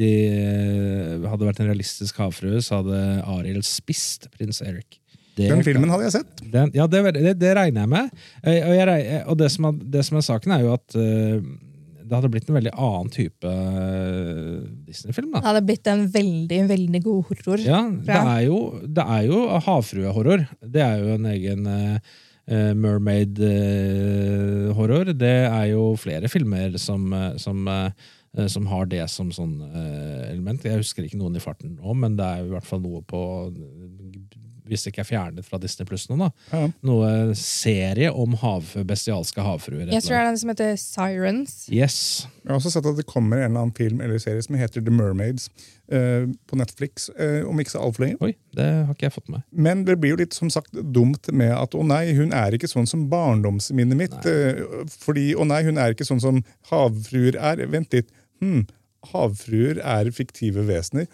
De, 0.00 0.08
eh, 0.26 1.26
hadde 1.28 1.46
vært 1.46 1.60
en 1.60 1.68
realistisk 1.68 2.18
havfrue, 2.22 2.62
så 2.64 2.80
hadde 2.80 3.02
Ariel 3.36 3.60
spist 3.68 4.30
prins 4.32 4.62
Eric. 4.64 4.98
Det 5.36 5.50
Den 5.50 5.64
filmen 5.66 5.90
hadde 5.90 6.06
jeg 6.06 6.14
sett. 6.14 6.42
den, 6.50 6.70
ja, 6.74 6.86
det, 6.86 7.02
det, 7.18 7.36
det 7.42 7.52
regner 7.58 7.84
jeg 7.84 7.90
med. 7.90 8.10
Eh, 8.46 8.64
Og, 8.64 8.74
jeg, 8.78 9.22
og 9.26 9.38
det, 9.38 9.50
som 9.52 9.68
er, 9.68 9.78
det 9.98 10.04
som 10.06 10.18
er 10.18 10.26
saken, 10.30 10.56
er 10.56 10.64
jo 10.64 10.74
at 10.78 10.96
eh, 10.96 11.40
det 12.04 12.18
hadde 12.18 12.28
blitt 12.32 12.48
en 12.50 12.56
veldig 12.58 12.72
annen 12.76 13.10
type 13.12 13.48
eh, 13.48 14.64
Disney-film. 14.88 15.30
Det 15.34 15.44
hadde 15.46 15.66
blitt 15.68 15.86
en 15.90 16.02
veldig, 16.12 16.60
veldig 16.70 17.00
god 17.06 17.20
horror. 17.30 17.58
Ja, 17.64 17.80
det 18.08 18.18
er 18.20 18.42
jo, 18.46 18.58
det 18.84 19.04
er 19.16 19.22
jo 19.30 19.38
havfruehorror. 19.64 20.40
Det 20.60 20.82
er 20.84 20.96
jo 21.00 21.08
en 21.14 21.26
egen 21.32 21.60
eh, 21.70 21.96
eh, 22.44 22.72
mermaid-horror. 22.76 25.04
det 25.16 25.38
er 25.46 25.66
jo 25.72 25.82
flere 26.00 26.28
filmer 26.32 26.78
som, 26.82 27.02
som, 27.40 27.58
uh, 27.68 27.90
som 28.52 28.64
har 28.68 28.84
det 28.92 29.10
som 29.12 29.28
sånn 29.32 29.62
element. 30.28 30.64
Jeg 30.66 30.80
husker 30.82 31.02
ikke 31.06 31.22
noen 31.22 31.36
i 31.38 31.44
farten 31.44 31.70
nå, 31.78 31.88
men 31.96 32.16
det 32.18 32.26
er 32.26 32.36
jo 32.42 32.46
i 32.50 32.54
hvert 32.58 32.68
fall 32.68 32.82
noe 32.84 33.00
på 33.08 33.20
hvis 34.68 34.84
det 34.86 34.92
ikke 34.94 35.02
er 35.04 35.08
fjernet 35.08 35.44
fra 35.46 35.58
Disney 35.60 35.86
Pluss 35.88 36.06
nå, 36.08 36.16
da. 36.20 36.30
Ja. 36.52 36.62
Noe 36.88 37.08
serie 37.38 38.10
om 38.12 38.34
hav, 38.40 38.70
bestialske 38.88 39.44
havfruer. 39.44 39.90
Jeg 39.92 40.04
tror 40.06 40.14
det 40.16 40.20
er 40.22 40.28
den 40.30 40.38
som 40.40 40.52
heter 40.54 40.74
Sirens. 40.80 41.54
Yes. 41.72 41.98
Jeg 42.44 42.52
har 42.52 42.58
også 42.60 42.72
sett 42.74 42.86
at 42.88 42.96
det 43.00 43.06
kommer 43.08 43.42
en 43.42 43.50
eller 43.50 43.64
annen 43.66 43.74
film 43.76 44.00
eller 44.04 44.20
serie 44.22 44.42
som 44.44 44.56
heter 44.60 44.84
The 44.84 44.92
Mermaids 44.94 45.48
eh, 45.92 46.26
på 46.48 46.58
Netflix 46.60 47.08
eh, 47.16 47.42
om 47.48 47.60
ikke 47.60 47.74
så 47.74 47.82
altfor 47.84 48.04
lenge. 48.06 48.18
Oi, 48.24 48.32
det 48.56 48.68
har 48.86 48.92
ikke 48.96 49.08
jeg 49.08 49.16
fått 49.16 49.32
med. 49.32 49.44
Men 49.52 49.84
det 49.88 49.96
blir 50.02 50.14
jo 50.14 50.20
litt 50.22 50.36
som 50.36 50.52
sagt 50.52 50.72
dumt 50.96 51.28
med 51.32 51.52
at 51.56 51.76
å 51.76 51.84
nei, 51.86 52.06
hun 52.16 52.32
er 52.36 52.56
ikke 52.56 52.70
sånn 52.70 52.88
som 52.88 53.06
barndomsminnet 53.12 54.00
mitt. 54.00 54.16
eh, 54.28 54.62
fordi 54.92 55.30
å 55.36 55.44
nei, 55.48 55.62
hun 55.68 55.80
er 55.80 55.92
ikke 55.96 56.08
sånn 56.08 56.22
som 56.24 56.40
havfruer 56.72 57.36
er. 57.40 57.64
Vent 57.72 57.92
litt. 57.96 58.12
Hm, 58.44 58.64
havfruer 59.12 59.80
er 59.84 60.08
fiktive 60.16 60.64
vesener. 60.68 61.08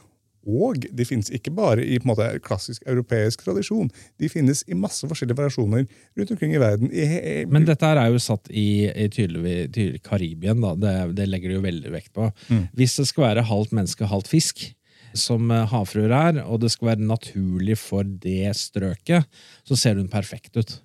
Og 0.51 0.83
de 0.83 1.07
finnes 1.07 1.31
ikke 1.35 1.53
bare 1.55 1.85
i 1.85 1.99
måte, 2.07 2.27
klassisk 2.45 2.83
europeisk 2.89 3.45
tradisjon. 3.47 3.91
De 4.21 4.31
finnes 4.33 4.65
i 4.67 4.79
masse 4.79 5.07
forskjellige 5.07 5.39
variasjoner 5.39 5.87
rundt 6.19 6.35
omkring 6.35 6.57
i 6.57 6.63
verden. 6.63 6.91
I, 6.91 7.07
i, 7.07 7.37
Men 7.51 7.69
dette 7.69 7.87
her 7.87 8.01
er 8.01 8.11
jo 8.11 8.21
satt 8.23 8.51
i, 8.51 8.89
i 8.91 9.09
tydelig, 9.13 9.71
tydelig 9.77 10.03
Karibien. 10.07 10.61
Det, 10.83 10.97
det 11.19 11.31
legger 11.31 11.53
de 11.53 11.59
jo 11.61 11.65
veldig 11.69 11.95
vekt 11.95 12.13
på. 12.17 12.29
Hvis 12.77 12.99
det 13.01 13.09
skal 13.11 13.31
være 13.31 13.49
halvt 13.51 13.75
menneske, 13.77 14.11
halvt 14.11 14.31
fisk, 14.31 14.69
som 15.17 15.51
eh, 15.51 15.67
havfruer 15.71 16.13
er, 16.15 16.37
og 16.45 16.61
det 16.63 16.71
skal 16.75 16.93
være 16.93 17.09
naturlig 17.09 17.77
for 17.81 18.07
det 18.07 18.53
strøket, 18.59 19.27
så 19.67 19.79
ser 19.79 19.99
hun 19.99 20.11
perfekt 20.13 20.59
ut. 20.61 20.77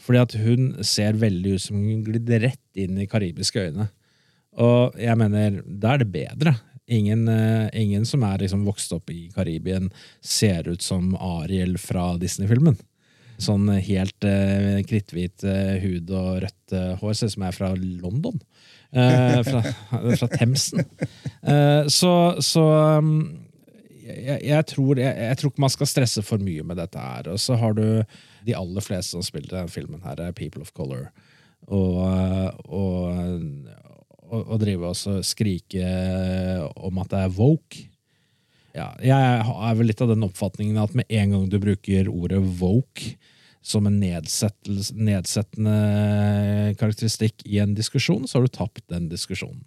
Fordi 0.00 0.20
at 0.22 0.34
hun 0.40 0.68
ser 0.86 1.18
veldig 1.20 1.56
ut 1.56 1.64
som 1.66 1.76
hun 1.76 2.04
glider 2.06 2.46
rett 2.48 2.80
inn 2.80 2.96
i 3.02 3.08
karibiske 3.10 3.66
øyne. 3.68 3.90
Og 4.56 4.96
jeg 4.96 5.18
mener, 5.20 5.60
da 5.66 5.92
er 5.92 6.00
det 6.00 6.12
bedre. 6.14 6.54
Ingen, 6.86 7.28
eh, 7.28 7.68
ingen 7.74 8.04
som 8.06 8.22
er 8.22 8.44
liksom 8.44 8.66
vokst 8.66 8.92
opp 8.94 9.10
i 9.10 9.26
Karibien, 9.34 9.88
ser 10.22 10.68
ut 10.68 10.82
som 10.82 11.16
Ariel 11.18 11.78
fra 11.82 12.12
Disney-filmen. 12.20 12.78
Sånn 13.42 13.68
helt 13.68 14.24
eh, 14.24 14.78
kritthvit 14.86 15.44
eh, 15.44 15.76
hud 15.82 16.12
og 16.14 16.44
rødt 16.46 16.76
eh, 16.76 16.94
hår. 17.00 17.16
Ser 17.16 17.28
ut 17.28 17.34
som 17.34 17.44
jeg 17.44 17.52
er 17.52 17.58
fra 17.58 17.72
London. 17.76 18.38
Eh, 18.96 19.40
fra, 19.44 19.62
fra 20.20 20.30
Themsen. 20.38 20.86
Eh, 21.42 21.82
så 21.92 22.14
så 22.40 22.64
um, 23.02 23.18
jeg, 24.06 24.40
jeg, 24.46 24.66
tror, 24.70 25.00
jeg, 25.02 25.12
jeg 25.26 25.38
tror 25.40 25.52
ikke 25.52 25.64
man 25.66 25.74
skal 25.74 25.90
stresse 25.90 26.22
for 26.24 26.42
mye 26.42 26.64
med 26.64 26.78
dette 26.80 27.02
her. 27.02 27.28
Og 27.34 27.42
så 27.42 27.58
har 27.60 27.76
du 27.76 27.86
de 28.46 28.54
aller 28.56 28.84
fleste 28.84 29.16
som 29.16 29.24
spiller 29.26 29.50
denne 29.52 29.72
filmen, 29.72 30.04
her 30.06 30.22
er 30.22 30.36
People 30.36 30.62
of 30.62 30.72
Color. 30.76 31.10
Og, 31.66 31.98
og, 32.70 33.40
og, 34.36 34.46
og 34.46 34.62
drive 34.62 34.92
og 34.92 35.24
skrike 35.26 35.92
om 36.76 37.02
at 37.02 37.12
det 37.12 37.22
er 37.24 37.36
woke. 37.36 37.86
Ja, 38.76 38.90
jeg 39.00 39.40
er 39.40 39.78
vel 39.78 39.88
litt 39.88 40.02
av 40.04 40.10
den 40.12 40.26
oppfatningen 40.26 40.76
at 40.82 40.92
med 40.96 41.08
en 41.08 41.32
gang 41.32 41.46
du 41.48 41.56
bruker 41.62 42.10
ordet 42.12 42.42
woke 42.60 43.16
som 43.66 43.86
en 43.88 43.96
nedsettende 43.98 45.78
karakteristikk 46.78 47.42
i 47.48 47.58
en 47.62 47.74
diskusjon, 47.74 48.28
så 48.28 48.38
har 48.38 48.46
du 48.46 48.52
tapt 48.54 48.84
den 48.92 49.08
diskusjonen. 49.10 49.64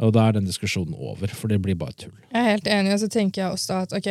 Og 0.00 0.12
da 0.16 0.26
er 0.26 0.36
den 0.36 0.48
diskusjonen 0.48 0.94
over, 0.96 1.28
for 1.36 1.52
det 1.52 1.60
blir 1.64 1.76
bare 1.78 1.96
tull. 1.96 2.16
Jeg 2.32 2.40
er 2.40 2.50
helt 2.54 2.68
enig, 2.68 2.92
og 2.94 3.00
så 3.02 3.08
tenker 3.12 3.42
jeg 3.42 3.56
også 3.56 3.72
at 3.84 3.96
ok, 3.96 4.10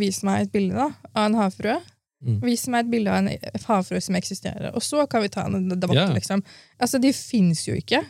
vis 0.00 0.22
meg 0.24 0.46
et 0.46 0.52
bilde 0.54 0.76
da, 0.78 0.88
av 1.12 1.28
en 1.28 1.38
havfrue. 1.42 1.78
Mm. 2.24 2.38
Vis 2.44 2.64
meg 2.72 2.86
et 2.86 2.92
bilde 2.92 3.12
av 3.12 3.20
en 3.20 3.28
havfrue 3.68 4.00
som 4.04 4.16
eksisterer, 4.16 4.70
og 4.72 4.84
så 4.84 5.04
kan 5.10 5.24
vi 5.24 5.32
ta 5.32 5.44
en 5.48 5.68
debatt. 5.72 5.96
Ja. 5.96 6.08
liksom. 6.16 6.44
Altså, 6.80 7.00
De 7.02 7.12
fins 7.16 7.66
jo 7.68 7.76
ikke. 7.76 8.00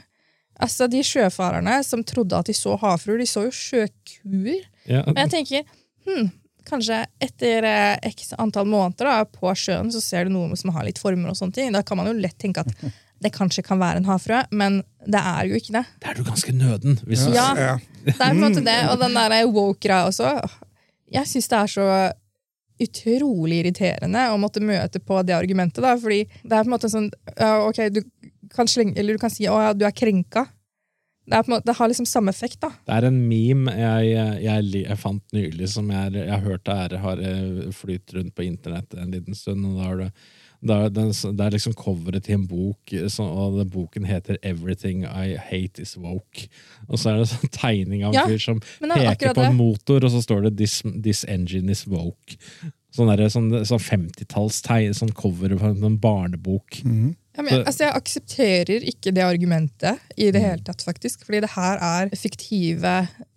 Altså, 0.60 0.86
De 0.90 1.00
sjøfarerne 1.02 1.80
som 1.84 2.04
trodde 2.06 2.36
at 2.38 2.46
de 2.46 2.54
så 2.54 2.76
havfruer, 2.78 3.18
de 3.18 3.26
så 3.26 3.46
jo 3.48 3.52
sjøkuer. 3.54 4.64
Ja, 4.86 5.02
Og 5.06 5.16
jeg 5.18 5.30
tenker, 5.32 5.64
hm, 6.06 6.28
kanskje 6.68 7.00
etter 7.20 7.64
eh, 7.68 8.10
x 8.12 8.32
antall 8.38 8.66
måneder 8.70 9.08
da, 9.10 9.16
på 9.24 9.50
sjøen 9.58 9.90
så 9.92 10.00
ser 10.00 10.24
du 10.28 10.34
noe 10.36 10.56
som 10.56 10.70
har 10.76 10.84
litt 10.86 10.98
former 11.02 11.32
og 11.32 11.36
sånne 11.36 11.52
ting. 11.56 11.72
Da 11.74 11.82
kan 11.82 11.98
man 12.00 12.06
jo 12.06 12.14
lett 12.16 12.38
tenke 12.38 12.62
at 12.64 12.70
det 13.24 13.32
kanskje 13.34 13.64
kan 13.64 13.78
være 13.80 14.02
en 14.02 14.08
havfrue, 14.08 14.42
men 14.52 14.82
det 15.06 15.20
er 15.20 15.46
jo 15.48 15.56
ikke 15.58 15.72
det. 15.78 15.84
Det 16.02 16.10
er 16.10 16.18
du 16.18 16.24
ganske 16.26 16.52
nøden. 16.52 16.98
Hvis 17.08 17.24
du, 17.26 17.32
Ja. 17.34 17.50
ja. 17.56 17.74
Det 18.04 18.14
er 18.14 18.20
på 18.20 18.30
en 18.34 18.42
måte 18.42 18.64
det, 18.64 18.78
og 18.92 18.98
den 19.00 19.14
der 19.16 19.36
woke-greia 19.48 20.04
også. 20.10 20.34
Jeg 21.14 21.26
syns 21.30 21.48
det 21.48 21.58
er 21.58 21.70
så 21.72 21.86
utrolig 22.84 23.60
irriterende 23.62 24.24
å 24.32 24.38
måtte 24.42 24.60
møte 24.64 24.98
på 25.00 25.20
det 25.24 25.36
argumentet. 25.36 25.80
da, 25.84 25.94
fordi 25.96 26.24
det 26.42 26.52
er 26.52 26.64
på 26.64 26.68
en 26.68 26.74
måte 26.74 26.90
sånn 26.90 27.06
ja, 27.38 27.52
Ok, 27.68 27.78
du 27.94 28.00
kan, 28.54 28.70
slenge, 28.70 28.96
eller 29.00 29.16
du 29.16 29.22
kan 29.22 29.32
si 29.32 29.48
å 29.50 29.56
ja, 29.60 29.72
du 29.76 29.84
er 29.86 29.96
krenka. 29.96 30.46
Det, 31.24 31.38
er 31.38 31.48
måte, 31.48 31.64
det 31.70 31.76
har 31.78 31.88
liksom 31.88 32.06
samme 32.08 32.32
effekt. 32.34 32.60
da. 32.60 32.70
Det 32.84 32.96
er 32.98 33.08
en 33.08 33.20
meme 33.28 33.72
jeg, 33.72 34.10
jeg, 34.44 34.70
jeg 34.84 35.00
fant 35.00 35.36
nylig, 35.36 35.68
som 35.72 35.88
jeg, 35.92 36.24
har 36.28 36.42
hørt 36.44 36.66
det 36.68 36.78
er, 36.86 36.96
har 37.00 37.22
eh, 37.24 37.68
flytt 37.72 38.16
rundt 38.16 38.34
på 38.36 38.44
internett 38.44 38.96
en 38.98 39.14
liten 39.14 39.38
stund. 39.38 39.64
og 39.64 39.78
da 39.78 39.90
har 39.90 40.02
det 40.04 40.10
da 40.64 40.86
er 40.86 40.92
det 40.94 41.44
er 41.44 41.52
liksom 41.52 41.74
coveret 41.76 42.24
til 42.24 42.38
en 42.38 42.46
bok, 42.48 42.92
så, 43.12 43.24
og 43.24 43.58
det, 43.58 43.66
boken 43.72 44.06
heter 44.08 44.38
'Everything 44.42 45.04
I 45.04 45.36
Hate 45.36 45.82
Is 45.82 45.96
Woke'. 45.96 46.48
Og 46.88 46.98
så 46.98 47.10
er 47.10 47.18
det 47.18 47.26
en 47.26 47.32
sånn 47.34 47.52
tegning 47.52 48.04
av 48.04 48.14
en 48.14 48.20
Ja, 48.20 48.24
fyr 48.26 48.40
som 48.40 48.62
det 48.80 48.90
er 48.90 49.10
peker 49.12 49.34
på 49.36 49.44
en 49.44 49.58
motor, 49.58 50.04
og 50.04 50.10
så 50.10 50.22
står 50.24 50.48
det 50.48 50.56
'This, 50.56 50.82
this 51.02 51.24
engine 51.28 51.70
is 51.70 51.84
woke'. 51.84 52.38
Sånn, 52.94 53.08
der, 53.10 53.26
sånn, 53.32 53.50
sånn 53.66 53.82
50-tallstegn, 53.82 54.94
sånn 54.94 55.10
cover 55.18 55.50
på 55.58 55.66
en 55.72 55.98
barnebok. 55.98 56.78
barnebok. 56.84 57.16
Ja, 57.34 57.42
men, 57.42 57.64
altså, 57.66 57.88
jeg 57.88 57.96
aksepterer 57.98 58.84
ikke 58.86 59.10
det 59.10 59.24
argumentet 59.26 59.98
i 60.16 60.28
det 60.30 60.38
hele 60.44 60.62
tatt, 60.62 60.84
faktisk. 60.86 61.24
Fordi 61.26 61.40
det 61.42 61.50
her 61.56 61.80
er 61.82 62.12
fiktive 62.14 62.92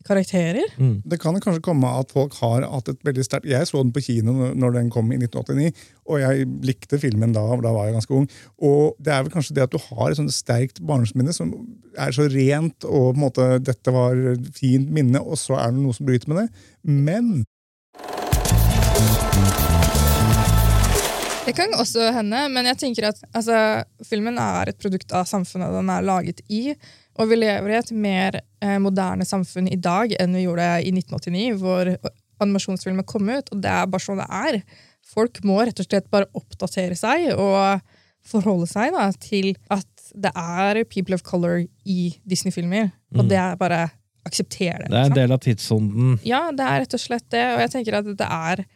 karakterer. 0.06 0.70
Det 0.78 1.18
kan 1.20 1.36
kanskje 1.42 1.64
komme 1.66 1.90
av 1.90 2.06
at 2.06 2.14
folk 2.14 2.38
har 2.40 2.62
hatt 2.70 2.92
et 2.94 3.02
veldig 3.04 3.26
sterkt 3.26 3.50
Jeg 3.50 3.66
så 3.68 3.82
den 3.82 3.92
på 3.92 4.04
kino 4.06 4.32
når- 4.32 4.54
når 4.56 4.74
den 4.78 4.90
kom 4.94 5.12
i 5.12 5.18
1989, 5.18 5.74
og 6.06 6.20
jeg 6.22 6.46
likte 6.62 7.00
filmen 7.02 7.34
da. 7.34 7.42
Da 7.58 7.74
var 7.74 7.88
jeg 7.90 7.96
ganske 7.98 8.16
ung. 8.16 8.30
Og 8.62 8.96
det 9.02 9.12
er 9.14 9.24
vel 9.24 9.32
kanskje 9.34 9.56
det 9.56 9.64
at 9.64 9.72
du 9.72 9.80
har 9.80 10.12
et 10.12 10.18
sånt 10.18 10.32
sterkt 10.32 10.80
barndomsminne 10.86 11.34
som 11.34 11.52
er 11.98 12.12
så 12.12 12.30
rent, 12.30 12.86
og 12.86 13.16
på 13.16 13.18
en 13.18 13.24
måte 13.26 13.64
dette 13.64 13.92
var 13.92 14.14
et 14.14 14.48
fint 14.54 14.88
minne, 14.92 15.18
og 15.20 15.36
så 15.36 15.58
er 15.58 15.72
det 15.72 15.82
noe 15.82 15.94
som 15.94 16.06
bryter 16.06 16.28
med 16.28 16.38
det. 16.46 16.50
Men 16.86 17.44
Det 21.48 21.54
kan 21.56 21.72
også 21.80 22.10
hende, 22.12 22.42
men 22.52 22.68
jeg 22.68 22.78
tenker 22.82 23.06
at 23.08 23.22
altså, 23.32 23.58
filmen 24.04 24.36
er 24.42 24.68
et 24.68 24.80
produkt 24.82 25.14
av 25.16 25.30
samfunnet 25.30 25.72
den 25.72 25.92
er 25.94 26.04
laget 26.04 26.42
i. 26.52 26.74
Og 27.18 27.30
vi 27.32 27.38
lever 27.40 27.72
i 27.72 27.78
et 27.78 27.92
mer 27.96 28.40
eh, 28.62 28.76
moderne 28.84 29.26
samfunn 29.26 29.70
i 29.72 29.80
dag 29.80 30.12
enn 30.20 30.36
vi 30.36 30.44
gjorde 30.44 30.66
i 30.84 30.92
1989, 30.92 31.56
hvor 31.62 31.94
animasjonsfilmer 32.44 33.08
kom 33.08 33.32
ut. 33.32 33.48
Og 33.54 33.64
det 33.64 33.72
er 33.72 33.88
bare 33.88 34.04
sånn 34.04 34.20
det 34.20 34.28
er. 34.28 34.60
Folk 35.08 35.40
må 35.48 35.62
rett 35.62 35.80
og 35.80 35.88
slett 35.88 36.10
bare 36.12 36.28
oppdatere 36.36 36.98
seg 37.00 37.32
og 37.38 37.80
forholde 38.28 38.68
seg 38.68 38.92
da, 38.92 39.08
til 39.24 39.54
at 39.72 40.12
det 40.20 40.34
er 40.36 40.82
people 40.92 41.16
of 41.16 41.24
color 41.24 41.64
i 41.88 42.02
Disney-filmer. 42.28 42.92
Og 43.16 43.32
det 43.32 43.40
er 43.40 43.56
bare 43.60 43.86
akseptere 44.28 44.84
det. 44.84 44.92
Det 44.92 45.00
er 45.00 45.14
en 45.14 45.16
del 45.16 45.32
av 45.32 45.40
tidsånden. 45.44 46.18
Ja, 46.28 46.50
det 46.52 46.68
er 46.68 46.84
rett 46.84 46.98
og 47.00 47.02
slett 47.02 47.32
det. 47.32 47.46
Og 47.56 47.64
jeg 47.64 47.74
tenker 47.78 48.02
at 48.02 48.12
det 48.20 48.28
er 48.28 48.68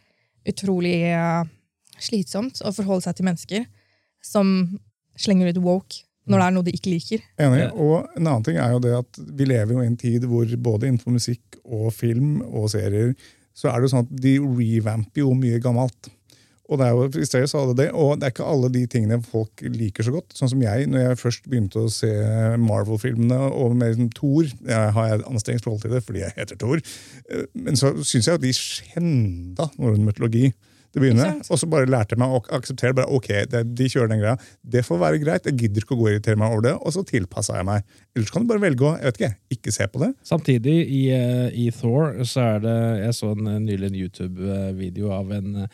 utrolig 0.48 0.96
eh, 1.10 1.42
slitsomt 2.02 2.62
å 2.64 2.72
forholde 2.74 3.06
seg 3.06 3.18
til 3.18 3.28
mennesker 3.28 3.68
som 4.24 4.48
slenger 5.18 5.52
ut 5.52 5.62
woke 5.62 6.02
når 6.30 6.38
det 6.38 6.46
er 6.46 6.54
noe 6.54 6.66
de 6.66 6.72
ikke 6.76 6.92
liker. 6.92 7.22
Enig. 7.42 7.64
Og 7.82 8.06
en 8.14 8.26
annen 8.28 8.44
ting 8.46 8.58
er 8.62 8.74
jo 8.74 8.82
det 8.82 8.92
at 8.94 9.22
vi 9.38 9.46
lever 9.48 9.74
jo 9.74 9.82
i 9.82 9.88
en 9.88 9.98
tid 9.98 10.26
hvor 10.30 10.46
både 10.62 10.86
innenfor 10.86 11.14
musikk 11.16 11.58
og 11.64 11.88
film 11.96 12.36
og 12.46 12.68
serier, 12.70 13.16
så 13.52 13.68
er 13.68 13.80
det 13.80 13.88
jo 13.88 13.92
sånn 13.96 14.06
at 14.06 14.12
de 14.22 14.36
revamper 14.38 15.24
jo 15.24 15.32
mye 15.36 15.58
gammelt. 15.62 16.12
Og 16.72 16.80
det 16.80 16.86
er 16.88 16.96
jo, 16.96 17.04
i 17.20 17.28
stedet 17.28 17.50
sa 17.52 17.62
det 17.68 17.76
det, 17.82 17.88
og 17.92 18.14
det 18.16 18.28
er 18.28 18.32
ikke 18.34 18.48
alle 18.48 18.70
de 18.72 18.82
tingene 18.90 19.20
folk 19.26 19.62
liker 19.66 20.06
så 20.06 20.14
godt. 20.14 20.32
Sånn 20.38 20.50
som 20.54 20.64
jeg, 20.64 20.88
når 20.88 21.04
jeg 21.04 21.20
først 21.20 21.46
begynte 21.52 21.84
å 21.84 21.92
se 21.92 22.10
Marvel-filmene 22.62 23.38
og 23.52 23.76
mer 23.76 23.94
som 23.98 24.08
Thor 24.16 24.48
Jeg 24.48 24.96
har 24.96 25.14
et 25.18 25.28
anstrengt 25.28 25.64
forhold 25.66 25.84
til 25.84 25.94
det 25.94 26.02
fordi 26.06 26.24
jeg 26.24 26.36
heter 26.40 26.58
Thor. 26.60 26.80
eh, 27.30 27.46
Men 27.54 27.76
så 27.78 27.92
syns 28.00 28.28
jeg 28.30 28.40
at 28.40 28.44
de 28.44 28.52
skjenda 28.56 29.68
norrøn 29.78 30.06
mytologi. 30.08 30.52
Det 30.92 31.00
begynner, 31.00 31.30
begynne. 31.30 31.48
og 31.48 31.56
så 31.56 31.66
bare 31.72 31.88
lærte 31.88 32.12
jeg 32.12 32.20
meg 32.20 32.34
å 32.36 32.40
akseptere 32.52 32.92
bare, 32.98 33.08
ok, 33.16 33.28
det, 33.48 33.62
de 33.78 33.86
kjører 33.88 34.10
den 34.12 34.20
greia. 34.20 34.34
Det 34.60 34.82
får 34.84 34.98
være 35.00 35.20
greit. 35.22 35.46
Jeg 35.48 35.56
gidder 35.62 35.86
ikke 35.86 35.94
å 35.96 36.00
gå 36.02 36.04
og 36.04 36.10
irritere 36.10 36.36
meg 36.36 36.52
over 36.52 36.66
det. 36.66 36.74
Og 36.84 36.92
så 36.92 37.04
tilpassa 37.08 37.56
jeg 37.56 37.64
meg. 37.64 37.86
Ellers 38.12 38.32
kan 38.34 38.44
du 38.44 38.50
bare 38.50 38.60
velge 38.60 38.84
å 38.84 38.90
jeg 38.98 39.08
vet 39.08 39.20
ikke, 39.22 39.30
ikke 39.56 39.72
se 39.72 39.86
på 39.88 40.02
det. 40.02 40.10
Samtidig, 40.28 40.76
i, 40.84 41.00
eh, 41.16 41.48
i 41.64 41.70
Thor, 41.72 42.12
så 42.28 42.44
er 42.44 42.60
det 42.66 42.76
Jeg 43.06 43.16
så 43.22 43.32
en, 43.32 43.48
eh, 43.54 43.62
nylig 43.70 43.88
en 43.88 44.00
YouTube-video 44.02 45.10
av 45.16 45.32
en, 45.32 45.66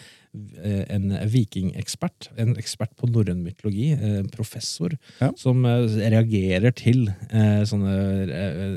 en 0.88 1.12
vikingekspert. 1.32 2.30
En 2.38 2.54
ekspert 2.60 2.94
på 2.98 3.08
norrøn 3.10 3.42
mytologi. 3.44 3.92
eh, 3.92 4.22
professor. 4.34 4.96
Ja. 5.20 5.32
Som 5.36 5.64
eh, 5.68 5.86
reagerer 6.12 6.74
til 6.76 7.08
eh, 7.30 7.62
sånne 7.68 7.94
eh, 8.28 8.74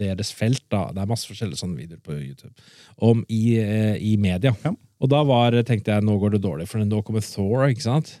deres 0.00 0.32
felt. 0.32 0.64
da, 0.72 0.86
Det 0.94 1.02
er 1.02 1.10
masse 1.10 1.28
forskjellige 1.28 1.60
sånne 1.60 1.80
videoer 1.82 2.00
på 2.04 2.16
YouTube. 2.16 2.54
Om 2.96 3.24
i, 3.28 3.58
eh, 3.60 3.96
i 4.00 4.16
media. 4.16 4.54
Ja. 4.64 4.74
Og 5.00 5.08
da 5.12 5.22
var, 5.24 5.56
tenkte 5.64 5.94
jeg 5.94 6.04
nå 6.04 6.18
går 6.20 6.36
det 6.36 6.42
dårlig, 6.44 6.68
for 6.68 6.82
nå 6.84 7.02
kommer 7.04 7.24
Thor. 7.24 7.68
ikke 7.68 7.88
sant? 7.88 8.20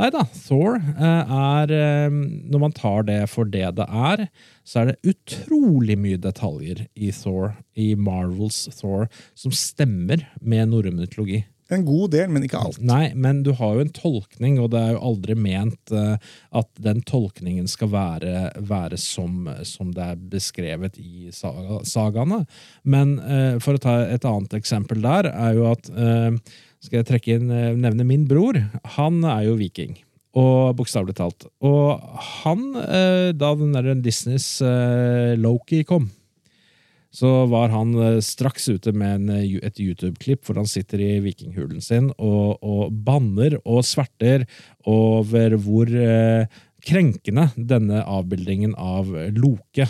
Nei 0.00 0.08
da, 0.14 0.22
Thor 0.46 0.78
eh, 0.78 1.32
er 1.36 1.72
eh, 1.76 2.08
Når 2.08 2.60
man 2.62 2.72
tar 2.72 3.02
det 3.04 3.18
for 3.28 3.44
det 3.44 3.66
det 3.76 3.84
er, 3.84 4.22
så 4.64 4.80
er 4.80 4.90
det 4.92 5.12
utrolig 5.12 5.98
mye 6.00 6.20
detaljer 6.20 6.86
i 6.94 7.10
Thor, 7.12 7.56
i 7.76 7.92
Marvels 7.98 8.62
Thor, 8.78 9.08
som 9.34 9.52
stemmer 9.52 10.24
med 10.40 10.70
norrøn 10.70 10.96
mytologi. 11.02 11.42
En 11.70 11.84
god 11.86 12.10
del, 12.10 12.30
men 12.34 12.44
ikke 12.44 12.58
alt. 12.58 12.80
Nei, 12.82 13.12
men 13.14 13.44
du 13.46 13.52
har 13.58 13.76
jo 13.76 13.84
en 13.84 13.92
tolkning, 13.94 14.58
og 14.62 14.72
det 14.72 14.80
er 14.80 14.94
jo 14.96 15.02
aldri 15.12 15.36
ment 15.38 15.92
eh, 15.94 16.32
at 16.58 16.82
den 16.82 17.02
tolkningen 17.06 17.70
skal 17.70 17.92
være, 17.92 18.50
være 18.66 18.98
som, 18.98 19.46
som 19.66 19.92
det 19.94 20.08
er 20.12 20.24
beskrevet 20.32 20.98
i 20.98 21.30
saga, 21.34 21.80
sagaene. 21.86 22.42
Men 22.82 23.18
eh, 23.22 23.54
for 23.62 23.78
å 23.78 23.82
ta 23.82 24.00
et 24.10 24.26
annet 24.26 24.58
eksempel 24.58 25.02
der, 25.04 25.30
er 25.30 25.56
jo 25.58 25.70
at 25.70 25.92
eh, 25.94 26.58
Skal 26.80 27.02
jeg 27.02 27.06
trekke 27.10 27.34
inn, 27.36 27.50
nevne 27.76 28.06
min 28.08 28.22
bror? 28.24 28.56
Han 28.96 29.18
er 29.28 29.42
jo 29.50 29.58
viking. 29.60 29.98
Og 30.40 30.72
bokstavelig 30.78 31.12
talt. 31.18 31.44
Og 31.60 32.00
han, 32.40 32.62
da 33.36 33.50
den 33.58 33.74
der 33.74 33.90
Disneys 34.00 34.62
Loki 35.36 35.82
kom, 35.84 36.06
så 37.10 37.30
var 37.50 37.72
han 37.74 37.94
eh, 37.98 38.18
straks 38.22 38.68
ute 38.68 38.92
med 38.94 39.14
en, 39.14 39.30
eh, 39.34 39.58
et 39.66 39.80
YouTube-klipp 39.82 40.46
hvor 40.46 40.60
han 40.60 40.68
sitter 40.70 41.02
i 41.02 41.12
vikinghulen 41.24 41.82
sin 41.82 42.10
og, 42.16 42.60
og 42.62 42.94
banner 43.06 43.58
og 43.64 43.82
sverter 43.86 44.46
over 44.88 45.56
hvor 45.60 45.90
eh, 45.90 46.46
krenkende 46.86 47.50
denne 47.56 48.04
avbildingen 48.06 48.76
av 48.78 49.10
Loke 49.36 49.88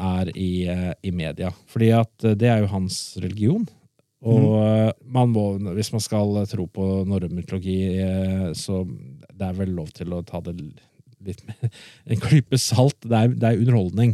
er 0.00 0.32
i, 0.36 0.68
eh, 0.70 0.92
i 1.02 1.12
media. 1.16 1.50
Fordi 1.70 1.92
at 1.96 2.28
det 2.38 2.52
er 2.52 2.62
jo 2.62 2.74
hans 2.74 3.00
religion. 3.24 3.64
Og 4.20 4.52
mm. 4.52 5.08
man 5.16 5.30
må, 5.32 5.44
hvis 5.72 5.94
man 5.94 6.02
skal 6.04 6.42
tro 6.44 6.66
på 6.68 6.86
norrøn 7.08 7.32
mytologi, 7.32 7.96
så 8.52 8.82
det 8.84 9.46
er 9.46 9.54
vel 9.56 9.72
lov 9.78 9.88
til 9.96 10.12
å 10.12 10.20
ta 10.28 10.42
det 10.44 10.58
litt 11.24 11.40
med 11.48 11.70
en 12.12 12.20
klype 12.20 12.60
salt. 12.60 12.98
Det 13.00 13.16
er, 13.16 13.32
det 13.32 13.48
er 13.48 13.62
underholdning. 13.62 14.12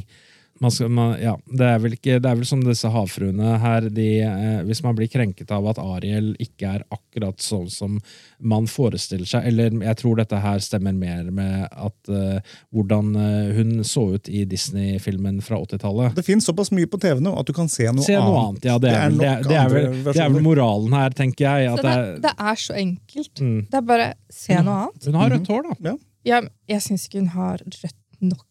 Man 0.58 0.70
skal, 0.70 0.88
man, 0.88 1.16
ja, 1.20 1.34
det, 1.46 1.66
er 1.68 1.80
vel 1.82 1.96
ikke, 1.96 2.16
det 2.22 2.30
er 2.30 2.38
vel 2.38 2.46
som 2.48 2.62
disse 2.64 2.88
havfruene 2.92 3.56
her. 3.60 3.88
De, 3.92 4.06
eh, 4.24 4.60
hvis 4.64 4.80
man 4.84 4.96
blir 4.96 5.10
krenket 5.12 5.50
av 5.52 5.66
at 5.68 5.80
Ariel 5.82 6.30
ikke 6.42 6.70
er 6.78 6.84
akkurat 6.92 7.42
sånn 7.44 7.68
som 7.72 7.98
man 8.38 8.68
forestiller 8.70 9.28
seg 9.28 9.46
Eller 9.48 9.74
jeg 9.84 9.98
tror 10.00 10.18
dette 10.20 10.38
her 10.40 10.60
stemmer 10.64 10.96
mer 10.96 11.28
med 11.34 11.66
at 11.70 12.12
eh, 12.12 12.54
hvordan 12.74 13.12
eh, 13.20 13.52
hun 13.58 13.84
så 13.84 14.06
ut 14.16 14.30
i 14.32 14.46
Disney-filmen 14.48 15.42
fra 15.44 15.60
80-tallet. 15.60 16.16
Det 16.16 16.24
finnes 16.26 16.48
såpass 16.48 16.72
mye 16.72 16.88
på 16.88 17.00
TV 17.02 17.20
nå 17.24 17.34
at 17.36 17.48
du 17.48 17.52
kan 17.56 17.68
se 17.72 17.90
noe, 17.90 18.04
Se 18.06 18.16
noe 18.16 18.40
annet, 18.46 18.70
ja. 18.70 18.78
Det 18.80 18.92
er, 18.92 19.12
det, 19.12 19.28
er, 19.28 19.44
det, 19.44 19.60
er 19.60 19.72
vel, 19.72 20.00
det 20.08 20.16
er 20.16 20.32
vel 20.32 20.44
moralen 20.44 20.96
her, 20.96 21.12
tenker 21.16 21.46
jeg. 21.46 21.76
At 21.76 22.22
det, 22.24 22.32
er 22.32 22.60
så 22.60 22.76
enkelt. 22.80 23.44
Mm. 23.44 23.62
Det 23.70 23.80
er 23.82 23.86
bare 23.92 24.10
se 24.32 24.56
noe 24.56 24.86
annet. 24.86 25.08
hun 25.10 25.20
har 25.20 25.32
rødt 25.36 25.52
hår, 25.52 25.70
da. 25.84 25.96
Ja, 26.26 26.42
jeg 26.66 26.82
syns 26.82 27.06
ikke 27.06 27.22
hun 27.22 27.32
har 27.36 27.60
rødt 27.62 28.00
nok 28.20 28.44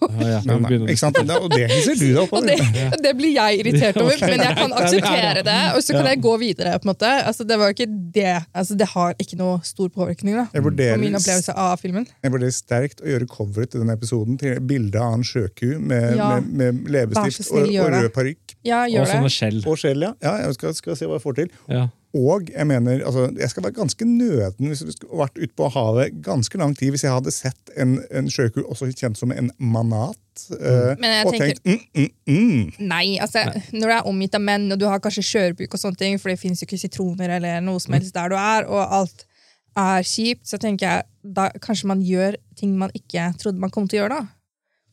hår. 0.00 0.10
Ja, 0.20 0.28
ja. 0.28 0.38
Nei, 0.48 0.56
nei, 0.64 0.78
ikke 0.94 0.98
sant? 0.98 1.14
Det- 1.14 1.36
Og 1.38 1.50
det 1.52 1.68
hisser 1.70 1.94
du 1.94 2.04
deg 2.06 2.18
opp 2.22 2.32
over. 2.32 2.46
det, 2.48 2.98
det 3.04 3.12
blir 3.16 3.34
jeg 3.36 3.60
irritert 3.60 3.96
over, 4.00 4.16
men 4.20 4.40
jeg 4.42 4.56
kan 4.56 4.72
akseptere 4.72 5.42
det. 5.46 5.58
Og 5.76 5.82
så 5.84 5.92
kan 5.94 6.06
jeg 6.10 6.20
gå 6.24 6.32
videre. 6.40 6.72
på 6.80 6.88
en 6.88 6.92
måte 6.94 7.10
altså, 7.26 7.46
Det 7.46 7.58
var 7.60 7.74
ikke 7.74 7.86
det 8.14 8.44
Altså, 8.54 8.74
det 8.76 8.88
har 8.94 9.14
ikke 9.20 9.36
noe 9.38 9.60
stor 9.62 9.88
påvirkning 9.94 10.34
da, 10.36 10.46
på 10.52 10.72
min 10.98 11.14
opplevelse 11.14 11.54
av 11.54 11.78
filmen. 11.80 12.06
jeg 12.22 12.32
vurderer 12.32 12.50
sterkt 12.56 13.00
å 13.04 13.06
gjøre 13.12 13.26
coveret 13.30 13.70
til 13.70 13.80
denne 13.84 13.94
episoden 13.96 14.38
til 14.38 14.60
bilde 14.60 15.00
av 15.00 15.14
en 15.14 15.22
sjøku 15.22 15.78
med, 15.78 16.16
Ja. 16.16 16.40
med, 16.40 16.52
med 16.82 16.88
leppestift 16.90 17.50
og, 17.52 17.68
og 17.68 17.92
rød 17.92 18.10
parykk. 18.12 18.56
Ja, 18.64 18.84
Og 18.86 19.06
sånne 19.06 19.30
skjell. 19.30 19.62
Og 19.66 19.78
skjell, 19.78 20.00
ja. 20.02 20.14
ja 20.22 20.36
jeg 20.46 20.54
skal, 20.54 20.74
skal 20.74 20.96
se 20.96 21.06
hva 21.06 21.18
jeg 21.20 21.22
får 21.22 21.34
til. 21.42 21.50
Ja. 21.68 21.88
Og 22.14 22.46
jeg 22.52 22.66
mener, 22.70 23.00
altså, 23.06 23.24
jeg 23.38 23.50
skal 23.50 23.64
være 23.66 23.74
ganske 23.74 24.06
nøden 24.06 24.68
hvis 24.70 24.84
vi 24.86 24.92
skulle 24.94 25.18
vært 25.18 25.38
ute 25.40 25.54
på 25.58 25.66
havet 25.74 26.20
ganske 26.22 26.58
lang 26.60 26.76
tid 26.78 26.92
hvis 26.94 27.02
jeg 27.02 27.10
hadde 27.14 27.32
sett 27.34 27.72
en, 27.76 27.96
en 28.14 28.28
sjøku 28.30 28.60
også 28.62 28.86
kjent 28.94 29.18
som 29.18 29.32
en 29.34 29.50
manat. 29.58 30.18
eh, 30.54 30.94
Men 31.00 31.10
jeg 31.10 31.26
og 31.26 31.32
tenker- 31.34 31.58
tenkt 31.58 31.98
mm, 31.98 32.06
mm, 32.28 32.38
mm. 32.38 32.72
Nei, 32.86 33.18
altså, 33.18 33.42
når 33.72 33.86
du 33.90 33.94
er 33.96 34.06
omgitt 34.12 34.34
av 34.38 34.44
menn, 34.46 34.70
og 34.72 34.78
du 34.78 34.86
har 34.86 35.02
kanskje 35.02 35.26
skjørbuk, 35.26 35.74
og 35.74 35.80
sånne 35.82 35.98
ting, 35.98 36.18
for 36.22 36.30
det 36.30 36.38
fins 36.38 36.62
jo 36.62 36.68
ikke 36.68 36.78
sitroner 36.84 37.34
eller 37.40 37.60
noe 37.66 37.82
som 37.82 37.94
helst 37.98 38.14
der 38.14 38.30
du 38.30 38.36
er, 38.38 38.66
og 38.70 38.82
alt 39.00 39.26
er 39.76 40.06
kjipt, 40.06 40.46
så 40.46 40.58
tenker 40.62 40.86
jeg 40.86 41.34
da 41.34 41.48
kanskje 41.58 41.90
man 41.90 42.02
gjør 42.06 42.36
ting 42.54 42.76
man 42.78 42.90
ikke 42.94 43.32
trodde 43.42 43.58
man 43.58 43.70
kom 43.74 43.88
til 43.90 43.98
å 43.98 44.04
gjøre. 44.04 44.20
da. 44.22 44.33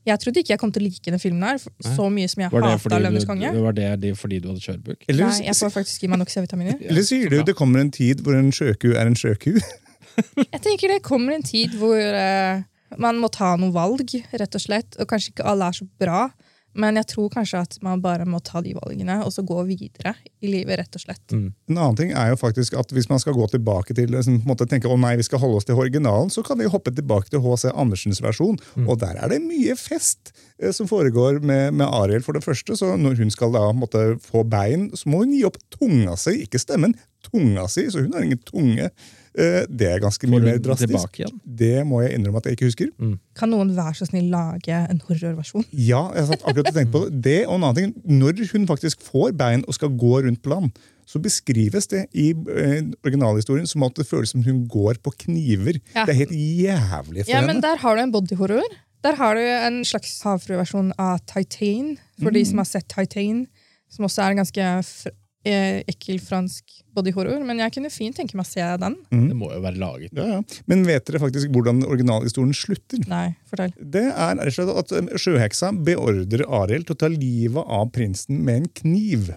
Jeg 0.07 0.17
trodde 0.23 0.41
ikke 0.41 0.55
jeg 0.55 0.61
kom 0.61 0.71
til 0.73 0.81
å 0.81 0.87
like 0.87 1.03
denne 1.05 1.19
filmen 1.21 1.43
her 1.45 1.59
så 1.61 2.07
mye 2.09 2.29
som 2.31 2.41
jeg 2.41 2.49
Var 2.53 2.63
det, 2.65 2.71
hata 2.73 2.99
Løvenes 3.03 3.27
konge. 3.29 3.51
var 3.53 3.75
det 3.77 3.89
de- 4.01 4.15
fordi 4.17 4.39
du 4.41 4.47
hadde 4.49 4.63
kjørebuk? 4.63 5.05
Eller, 5.07 5.27
Nei, 5.29 5.45
jeg 5.45 5.55
får 5.59 5.73
faktisk 5.75 6.01
gi 6.01 6.09
meg 6.09 6.19
nok 6.23 6.33
C-vitaminer. 6.33 6.77
eller 6.89 7.05
sier 7.05 7.29
du 7.29 7.43
det 7.45 7.55
kommer 7.55 7.83
en 7.83 7.91
tid 7.93 8.23
hvor 8.25 8.33
en 8.37 8.49
sjøku 8.51 8.95
er 8.95 9.05
en 9.05 9.15
sjøku? 9.15 9.53
Jeg 10.51 10.59
tenker 10.61 10.91
det 10.91 11.01
kommer 11.05 11.37
en 11.37 11.45
tid 11.45 11.77
hvor 11.79 11.95
uh, 11.95 12.63
man 12.99 13.19
må 13.21 13.29
ta 13.31 13.53
noen 13.55 13.71
valg, 13.71 14.09
rett 14.33 14.57
og 14.57 14.61
slett. 14.61 14.97
Og 14.99 15.07
kanskje 15.07 15.31
ikke 15.31 15.45
alle 15.47 15.69
er 15.69 15.77
så 15.77 15.87
bra, 16.01 16.25
men 16.73 16.99
jeg 16.99 17.07
tror 17.11 17.31
kanskje 17.33 17.61
at 17.65 17.77
man 17.83 18.01
bare 18.03 18.25
må 18.29 18.39
ta 18.43 18.61
de 18.63 18.73
valgene 18.77 19.17
og 19.25 19.33
så 19.35 19.43
gå 19.47 19.57
videre 19.67 20.13
i 20.39 20.51
livet, 20.51 20.79
rett 20.79 20.97
og 20.97 21.03
slett. 21.03 21.35
Mm. 21.35 21.49
En 21.71 21.77
annen 21.79 21.97
ting 21.99 22.13
er 22.15 22.31
jo 22.31 22.39
faktisk 22.39 22.77
at 22.79 22.91
Hvis 22.91 23.09
man 23.09 23.19
skal 23.23 23.35
gå 23.35 23.45
tilbake 23.51 23.95
til 23.95 24.11
liksom, 24.11 24.39
på 24.41 24.47
en 24.47 24.51
måte 24.53 24.67
tenke, 24.69 24.89
å 24.89 24.97
nei, 24.99 25.13
vi 25.19 25.25
skal 25.27 25.41
holde 25.41 25.59
oss 25.59 25.67
til 25.67 25.79
originalen, 25.79 26.31
så 26.33 26.43
kan 26.45 26.59
vi 26.59 26.69
hoppe 26.71 26.93
tilbake 26.95 27.31
til 27.31 27.43
H.C. 27.43 27.71
Andersens 27.71 28.21
versjon. 28.23 28.59
Og 28.85 28.99
der 29.01 29.19
er 29.19 29.31
det 29.31 29.41
mye 29.43 29.75
fest 29.79 30.33
eh, 30.59 30.71
som 30.75 30.89
foregår 30.89 31.41
med, 31.43 31.77
med 31.79 31.87
Ariel. 31.87 32.23
For 32.25 32.37
det 32.37 32.43
første, 32.45 32.75
så 32.77 32.95
Når 32.99 33.19
hun 33.21 33.31
skal 33.31 33.55
da 33.55 33.63
måtte 33.75 34.17
få 34.23 34.43
bein, 34.47 34.89
så 34.95 35.11
må 35.11 35.23
hun 35.23 35.35
gi 35.35 35.43
opp 35.47 35.59
tunga 35.73 36.17
si. 36.19 36.41
Ikke 36.45 36.61
stemmen, 36.61 36.95
tunga 37.27 37.67
si. 37.71 37.87
Så 37.91 38.03
hun 38.05 38.15
har 38.15 38.27
ingen 38.27 38.43
tunge. 38.47 38.91
Eh, 39.31 39.63
det 39.71 39.87
er 39.87 40.01
ganske 40.03 40.27
mye 40.27 40.43
mer 40.43 40.61
drastisk. 40.63 41.21
Det 41.43 41.85
må 41.87 42.01
jeg 42.03 42.17
innrømme 42.17 42.41
at 42.41 42.49
jeg 42.49 42.57
ikke 42.57 42.67
husker. 42.67 42.89
Kan 43.37 43.53
noen 43.53 43.71
være 43.77 43.95
så 44.01 44.07
snill 44.09 44.27
lage 44.33 44.75
en 44.75 45.01
horrorversjon? 45.07 45.65
Ja, 45.71 46.09
jeg 46.17 46.27
satt 46.33 46.43
akkurat 46.43 46.71
og 46.71 46.75
tenkte 46.75 46.95
på 46.95 47.03
det. 47.07 47.21
det. 47.27 47.37
Og 47.47 47.55
en 47.55 47.67
annen 47.69 47.79
ting, 47.79 48.19
Når 48.21 48.43
hun 48.51 48.67
faktisk 48.67 49.01
får 49.07 49.31
bein 49.39 49.63
og 49.67 49.77
skal 49.77 49.93
gå 49.95 50.19
rundt 50.25 50.41
på 50.43 50.51
land, 50.51 50.71
så 51.07 51.19
beskrives 51.19 51.87
det 51.91 52.05
i 52.15 52.31
eh, 52.31 52.83
originalhistorien 53.03 53.67
som 53.67 53.83
at 53.83 53.95
det 53.99 54.07
føles 54.07 54.31
som 54.31 54.43
hun 54.43 54.65
går 54.67 54.99
på 55.03 55.13
kniver. 55.25 55.79
Ja. 55.95 56.05
Det 56.05 56.13
er 56.15 56.21
helt 56.25 56.35
jævlig 56.35 57.25
for 57.25 57.31
Ja, 57.31 57.41
men. 57.47 57.61
Der 57.63 57.79
har 57.79 57.95
du 57.95 58.03
en 58.03 58.13
bodyhorror. 58.13 58.77
Der 59.01 59.17
har 59.17 59.35
du 59.35 59.41
en 59.41 59.81
slags 59.87 60.19
havfrueversjon 60.21 60.93
av 61.01 61.23
Titan, 61.25 61.95
for 62.21 62.29
de 62.29 62.43
som 62.45 62.61
har 62.61 62.69
sett 62.69 62.87
Titan. 62.91 63.47
Som 63.91 64.05
også 64.07 64.23
er 64.23 64.35
en 64.35 64.43
ganske 64.43 64.67
fr 64.87 65.11
eh, 65.43 65.81
ekkel 65.89 66.19
fransk 66.21 66.80
bodyhorror. 66.95 67.43
Men 67.47 67.61
jeg 67.63 67.75
kunne 67.75 67.91
fint 67.93 68.17
tenke 68.17 68.37
meg 68.37 68.47
å 68.47 68.51
se 68.51 68.65
den. 68.81 68.97
Det 69.11 69.37
må 69.37 69.51
jo 69.53 69.61
være 69.63 69.81
laget. 69.81 70.15
Ja, 70.17 70.27
ja. 70.37 70.61
Men 70.71 70.83
vet 70.87 71.05
dere 71.07 71.21
faktisk 71.23 71.51
hvordan 71.53 71.83
originalhistorien 71.87 72.55
slutter? 72.57 73.03
Nei, 73.11 73.27
fortell. 73.49 73.73
Det 73.77 74.07
er 74.09 74.41
rett 74.41 74.51
og 74.51 74.57
slett 74.57 74.81
at 74.83 74.95
eh, 74.97 75.13
sjøheksa 75.21 75.71
beordrer 75.87 76.45
Ariel 76.61 76.85
til 76.87 76.97
å 76.97 77.01
ta 77.03 77.11
livet 77.11 77.73
av 77.79 77.89
prinsen 77.95 78.43
med 78.45 78.63
en 78.63 78.69
kniv. 78.81 79.31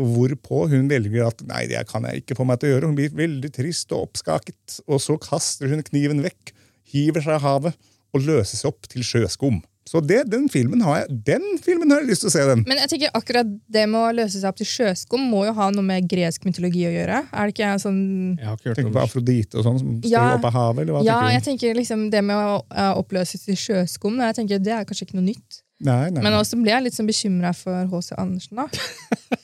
Hvorpå 0.00 0.64
hun 0.70 0.88
velger 0.88 1.26
at 1.26 1.42
nei, 1.48 1.64
det 1.68 1.82
kan 1.90 2.06
jeg 2.08 2.22
ikke 2.22 2.38
få 2.38 2.46
meg 2.48 2.60
til 2.60 2.70
å 2.70 2.74
gjøre. 2.74 2.90
Hun 2.92 2.98
blir 2.98 3.16
veldig 3.16 3.52
trist 3.56 3.92
og 3.92 4.08
oppskaket. 4.08 4.80
Og 4.86 5.02
så 5.02 5.18
kaster 5.20 5.72
hun 5.72 5.84
kniven 5.86 6.22
vekk, 6.24 6.54
hiver 6.94 7.26
seg 7.26 7.40
i 7.40 7.44
havet 7.44 7.90
og 8.14 8.24
løser 8.26 8.56
seg 8.58 8.72
opp 8.72 8.88
til 8.90 9.04
sjøskum. 9.06 9.60
Så 9.90 10.00
det, 10.06 10.20
den 10.30 10.46
filmen 10.52 10.82
har 10.86 11.00
jeg 11.02 11.18
den 11.26 11.46
filmen 11.62 11.90
har 11.90 12.02
jeg 12.04 12.12
lyst 12.12 12.22
til 12.24 12.30
å 12.30 12.34
se. 12.36 12.44
den. 12.46 12.64
Men 12.70 12.78
jeg 12.84 12.92
tenker 12.92 13.14
akkurat 13.18 13.48
det 13.74 13.86
med 13.90 14.00
å 14.00 14.12
løse 14.20 14.38
seg 14.38 14.46
opp 14.52 14.60
til 14.60 14.68
sjøskum 14.70 15.24
må 15.32 15.44
jo 15.48 15.54
ha 15.56 15.70
noe 15.74 15.86
med 15.86 16.06
gresk 16.10 16.46
mytologi 16.46 16.84
å 16.88 16.92
gjøre. 16.94 17.22
Er 17.32 17.50
det 17.50 17.56
ikke 17.56 17.72
sånn 17.82 18.02
Jeg 18.38 18.46
har 18.46 18.58
ikke 18.58 18.70
hørt 18.70 18.80
Tenker 18.80 18.94
på 18.94 19.02
Afrodite 19.02 19.58
og 19.58 19.66
sånn 19.66 19.80
som 19.82 19.96
står 20.00 20.10
Ja. 20.12 20.26
oppe 20.36 20.46
av 20.52 20.54
havet. 20.60 20.82
eller 20.82 20.92
hva 20.94 21.04
Ja, 21.04 21.20
jeg 21.34 21.42
tenker 21.42 21.60
tenker 21.60 21.74
liksom 21.80 22.10
det 22.10 22.22
med 22.24 22.36
å 22.36 22.62
oppløse 22.96 23.10
oppløses 23.10 23.44
til 23.44 23.56
sjøskum 23.58 24.16
jeg 24.20 24.36
tenker 24.38 24.62
det 24.62 24.72
er 24.72 24.84
kanskje 24.86 25.06
ikke 25.08 25.18
noe 25.18 25.26
nytt. 25.28 25.60
Nei, 25.80 26.10
nei, 26.12 26.20
Men 26.22 26.34
også 26.36 26.58
ble 26.60 26.70
jeg 26.74 26.84
litt 26.84 26.94
sånn 26.94 27.08
bekymra 27.08 27.54
for 27.56 27.86
H.C. 27.88 28.14
Andersen. 28.20 28.56
da. 28.56 28.66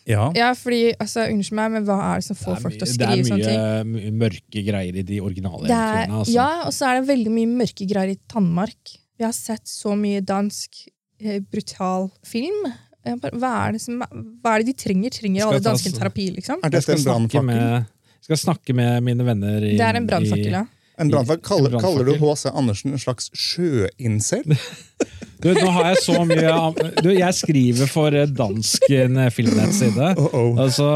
Ja. 0.06 0.28
Ja, 0.37 0.52
fordi, 0.54 0.92
altså, 1.00 1.24
Unnskyld 1.32 1.56
meg, 1.59 1.70
men 1.72 1.87
hva 1.88 1.96
er 2.12 2.20
det 2.20 2.26
som 2.28 2.37
får 2.38 2.61
folk 2.62 2.76
til 2.78 2.87
å 2.87 2.90
skrive 2.92 3.16
er 3.24 3.26
sånne 3.26 3.46
ting? 3.48 3.56
Det 3.59 3.87
mye, 3.87 4.12
mye 4.12 4.12
mørke 4.20 4.62
greier 4.62 4.94
i 5.00 5.02
de 5.02 5.18
originale 5.20 5.66
Det 5.66 5.74
er, 5.74 6.04
eventyrene. 6.04 6.20
Altså. 6.20 6.35
ja, 6.37 6.50
og 6.68 6.72
så 6.76 6.87
er 6.87 7.00
det 7.00 7.09
veldig 7.09 7.32
mye 7.35 7.50
mørke 7.64 7.88
greier 7.90 8.12
i 8.14 8.18
Danmark. 8.30 8.94
Vi 9.18 9.24
har 9.24 9.33
sett 9.33 9.66
så 9.68 9.94
mye 9.96 10.20
dansk 10.20 10.83
eh, 11.22 11.40
brutal 11.40 12.11
film. 12.26 12.66
Bare, 13.07 13.37
hva, 13.38 13.52
er 13.68 13.76
det 13.76 13.81
som, 13.85 14.00
hva 14.42 14.57
er 14.57 14.64
det 14.64 14.72
de 14.72 14.79
trenger? 14.83 15.12
Trenger 15.14 15.46
alle 15.46 15.61
danskene 15.62 15.94
så- 15.94 16.00
terapi, 16.02 16.31
liksom? 16.35 16.59
Er 16.66 16.72
dette 16.74 16.92
en 16.96 17.05
brannfakkel? 17.05 17.61
Jeg 18.16 18.26
skal 18.26 18.40
snakke 18.42 18.74
med 18.74 19.05
mine 19.07 19.22
venner 19.24 19.62
i 19.62 19.76
Det 19.79 19.87
er 19.87 20.00
en 20.00 20.09
brannfakkel, 20.09 20.50
ja. 20.50 20.64
En 20.98 21.11
brannfakkel. 21.12 21.44
Kaller, 21.46 21.76
kaller 21.81 22.09
du. 22.09 22.14
H.C. 22.18 22.50
Andersen 22.50 22.92
en 22.96 22.98
slags 22.98 23.31
sjøincel? 23.37 24.57
Du, 25.42 25.51
nå 25.53 25.66
har 25.75 25.90
jeg 25.90 26.03
så 26.05 26.22
mye 26.27 26.53
Du, 27.05 27.11
jeg 27.12 27.37
skriver 27.37 27.90
for 27.90 28.14
eh, 28.16 28.29
dansk 28.29 28.87
en 28.96 29.18
eh, 29.20 29.31
filmnettside. 29.35 30.12
Uh-oh. 30.16 30.57
Altså, 30.62 30.87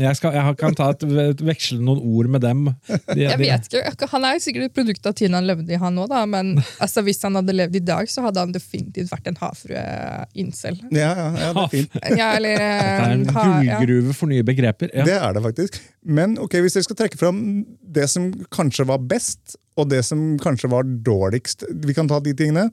jeg, 0.00 0.18
skal, 0.18 0.36
jeg 0.36 0.56
kan 0.60 0.76
ta 0.76 0.90
et, 0.92 1.04
veksle 1.44 1.80
noen 1.80 2.02
ord 2.02 2.30
med 2.34 2.44
dem. 2.44 2.64
De, 2.88 3.22
Jeg 3.22 3.40
vet 3.40 3.68
ikke, 3.70 4.10
Han 4.12 4.26
er 4.28 4.42
sikkert 4.44 4.68
et 4.68 4.76
produkt 4.76 5.08
av 5.08 5.16
tiden 5.18 5.38
han 5.38 5.48
levde 5.48 5.72
i, 5.72 5.80
han 5.80 5.98
òg, 6.00 6.12
men 6.30 6.56
altså, 6.82 7.04
hvis 7.06 7.22
han 7.24 7.38
hadde 7.38 7.56
levd 7.56 7.78
i 7.80 7.84
dag, 7.92 8.10
så 8.12 8.24
hadde 8.26 8.44
han 8.44 8.54
definitivt 8.54 9.12
vært 9.12 9.30
en 9.30 9.40
havfrue-incel. 9.40 10.80
Ja, 10.92 11.12
ja, 11.12 11.28
ja, 11.38 11.52
det 11.56 11.64
er 11.64 11.72
fint. 11.72 11.96
Ja, 12.18 12.28
eller 12.36 12.58
Det 12.58 12.66
er 12.66 13.14
en 13.14 13.24
eh, 13.28 13.38
gullgruve 13.38 14.16
for 14.16 14.30
nye 14.30 14.44
begreper. 14.46 14.92
Ja. 14.92 15.06
Det 15.08 15.16
er 15.16 15.38
det 15.38 15.44
faktisk. 15.48 15.80
Men 16.04 16.36
ok, 16.40 16.60
hvis 16.64 16.76
dere 16.76 16.86
skal 16.86 17.00
trekke 17.04 17.20
fram 17.20 17.40
det 17.80 18.06
som 18.12 18.30
kanskje 18.54 18.86
var 18.88 19.00
best, 19.08 19.58
og 19.78 19.90
det 19.92 20.02
som 20.06 20.32
kanskje 20.42 20.66
var 20.72 20.86
dårligst 21.06 21.62
Vi 21.86 21.94
kan 21.94 22.08
ta 22.10 22.18
de 22.18 22.32
tingene, 22.34 22.64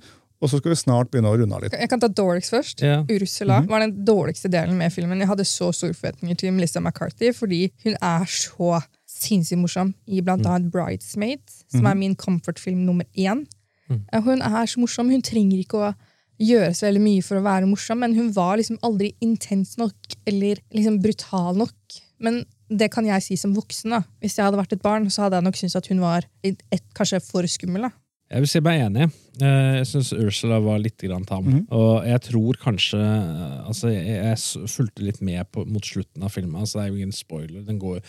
og 0.41 0.49
så 0.49 0.57
skal 0.59 0.71
vi 0.71 0.75
snart 0.75 1.09
begynne 1.11 1.31
å 1.31 1.37
runde 1.39 1.55
av 1.55 1.61
litt. 1.63 1.71
Jeg 1.73 1.89
kan 1.89 1.99
ta 1.99 2.07
Dorix 2.07 2.49
først. 2.51 2.81
Ja. 2.81 3.03
Ursula 3.09 3.61
Mhm. 3.61 3.67
var 3.69 3.79
den 3.79 4.05
dårligste 4.05 4.49
delen 4.51 4.77
med 4.77 4.91
filmen. 4.93 5.17
Jeg 5.19 5.27
hadde 5.27 5.45
så 5.45 5.73
store 5.73 5.93
forventninger 5.93 6.37
til 6.37 6.51
Melissa 6.51 6.79
McCarthy, 6.79 7.31
fordi 7.33 7.71
hun 7.83 7.95
er 8.01 8.25
så 8.25 8.81
sinnssykt 9.07 9.59
morsom 9.61 9.93
i 10.07 10.19
blant 10.21 10.43
Mm. 10.43 10.51
annet 10.51 10.71
Bridesmaids, 10.71 11.63
som 11.71 11.85
er 11.85 11.95
min 11.95 12.15
comfort-film 12.15 12.85
nummer 12.85 13.05
én. 13.15 13.45
Mm. 13.89 14.01
Hun 14.23 14.41
er 14.41 14.65
så 14.65 14.77
morsom. 14.79 15.09
Hun 15.09 15.21
trenger 15.21 15.63
ikke 15.63 15.77
å 15.79 15.95
gjøre 16.39 16.71
så 16.75 16.87
veldig 16.91 17.01
mye 17.01 17.23
for 17.23 17.37
å 17.39 17.43
være 17.43 17.65
morsom, 17.69 17.99
men 17.99 18.13
hun 18.15 18.31
var 18.33 18.57
liksom 18.57 18.77
aldri 18.83 19.13
intens 19.21 19.77
nok 19.77 19.93
eller 20.27 20.57
liksom 20.73 21.01
brutal 21.01 21.55
nok. 21.55 21.73
Men 22.19 22.45
det 22.69 22.91
kan 22.91 23.05
jeg 23.05 23.21
si 23.23 23.35
som 23.35 23.53
voksen. 23.55 23.89
da. 23.91 24.01
Hvis 24.21 24.35
jeg 24.37 24.43
hadde 24.45 24.57
vært 24.57 24.73
et 24.73 24.81
barn, 24.81 25.05
så 25.09 25.23
hadde 25.23 25.33
jeg 25.37 25.43
nok 25.43 25.53
syntes 25.53 25.75
at 25.75 25.87
hun 25.87 25.99
var 25.99 26.23
et, 26.43 26.61
et, 26.71 26.81
kanskje 26.93 27.21
for 27.21 27.43
skummel. 27.43 27.81
da. 27.83 27.89
Jeg 28.31 28.41
vil 28.41 28.49
si 28.49 28.59
meg 28.65 28.79
enig. 28.81 29.05
Eh, 29.37 29.75
Jeg 29.77 29.85
syns 29.85 30.07
Ursula 30.17 30.57
var 30.63 30.79
litt 30.81 30.97
grann 31.05 31.25
tam. 31.29 31.45
Og 31.69 32.05
jeg 32.07 32.21
tror 32.25 32.57
kanskje 32.57 32.97
eh, 32.97 33.57
Altså, 33.69 33.91
jeg, 33.93 34.15
jeg 34.17 34.69
fulgte 34.71 35.03
litt 35.05 35.19
med 35.21 35.45
på, 35.53 35.61
mot 35.69 35.85
slutten 35.85 36.23
av 36.25 36.31
filmen. 36.33 36.57
Altså, 36.63 36.79
det 36.79 36.85
er 36.85 36.89
jo 36.89 36.95
ingen 37.03 37.13
spoiler. 37.13 37.61
Den 37.67 37.77
går, 37.81 37.99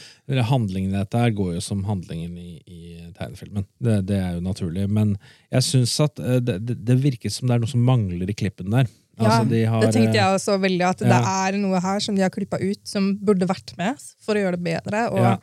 handlingen 0.48 0.94
i 0.94 0.96
dette 0.96 1.20
her 1.20 1.34
går 1.36 1.54
jo 1.58 1.64
som 1.64 1.82
handlingen 1.84 2.32
i, 2.40 2.54
i 2.64 2.80
tegnefilmen. 3.18 3.66
Det, 3.78 3.98
det 4.08 4.16
er 4.22 4.38
jo 4.38 4.44
naturlig. 4.46 4.86
Men 4.88 5.16
jeg 5.52 5.66
syns 5.68 5.98
at 6.06 6.22
eh, 6.24 6.38
det, 6.40 6.62
det, 6.64 6.78
det 6.88 6.96
virker 7.04 7.32
som 7.36 7.50
det 7.50 7.58
er 7.58 7.66
noe 7.66 7.74
som 7.74 7.84
mangler 7.84 8.32
i 8.32 8.36
klippen 8.36 8.72
der. 8.72 8.88
Altså, 9.16 9.42
ja, 9.42 9.50
de 9.52 9.60
har, 9.72 9.84
det 9.84 9.92
tenkte 9.96 10.16
jeg 10.18 10.36
også 10.38 10.56
veldig, 10.60 10.84
at 10.84 11.04
det 11.04 11.18
er 11.20 11.56
noe 11.60 11.78
her 11.80 12.00
som 12.04 12.16
de 12.16 12.24
har 12.24 12.32
klippa 12.34 12.58
ut, 12.60 12.80
som 12.88 13.14
burde 13.24 13.48
vært 13.48 13.72
med 13.80 14.00
for 14.24 14.36
å 14.36 14.42
gjøre 14.42 14.58
det 14.58 14.64
bedre. 14.66 15.04
Og 15.12 15.20
Ja. 15.24 15.36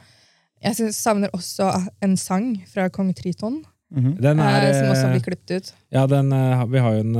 jeg 0.65 0.93
savner 0.93 1.29
også 1.33 1.69
en 2.05 2.13
sang 2.21 2.51
fra 2.69 2.85
kong 2.93 3.09
Triton, 3.17 3.63
Den 3.93 4.39
er, 4.41 4.65
eh, 4.65 4.73
som 4.73 4.89
også 4.89 5.05
eh, 5.05 5.13
blir 5.13 5.23
klippet 5.27 5.51
ut. 5.59 5.73
Ja, 5.93 6.07
den, 6.09 6.31
eh, 6.33 6.65
vi 6.71 6.81
har 6.81 6.95
jo 6.97 7.03
en, 7.05 7.13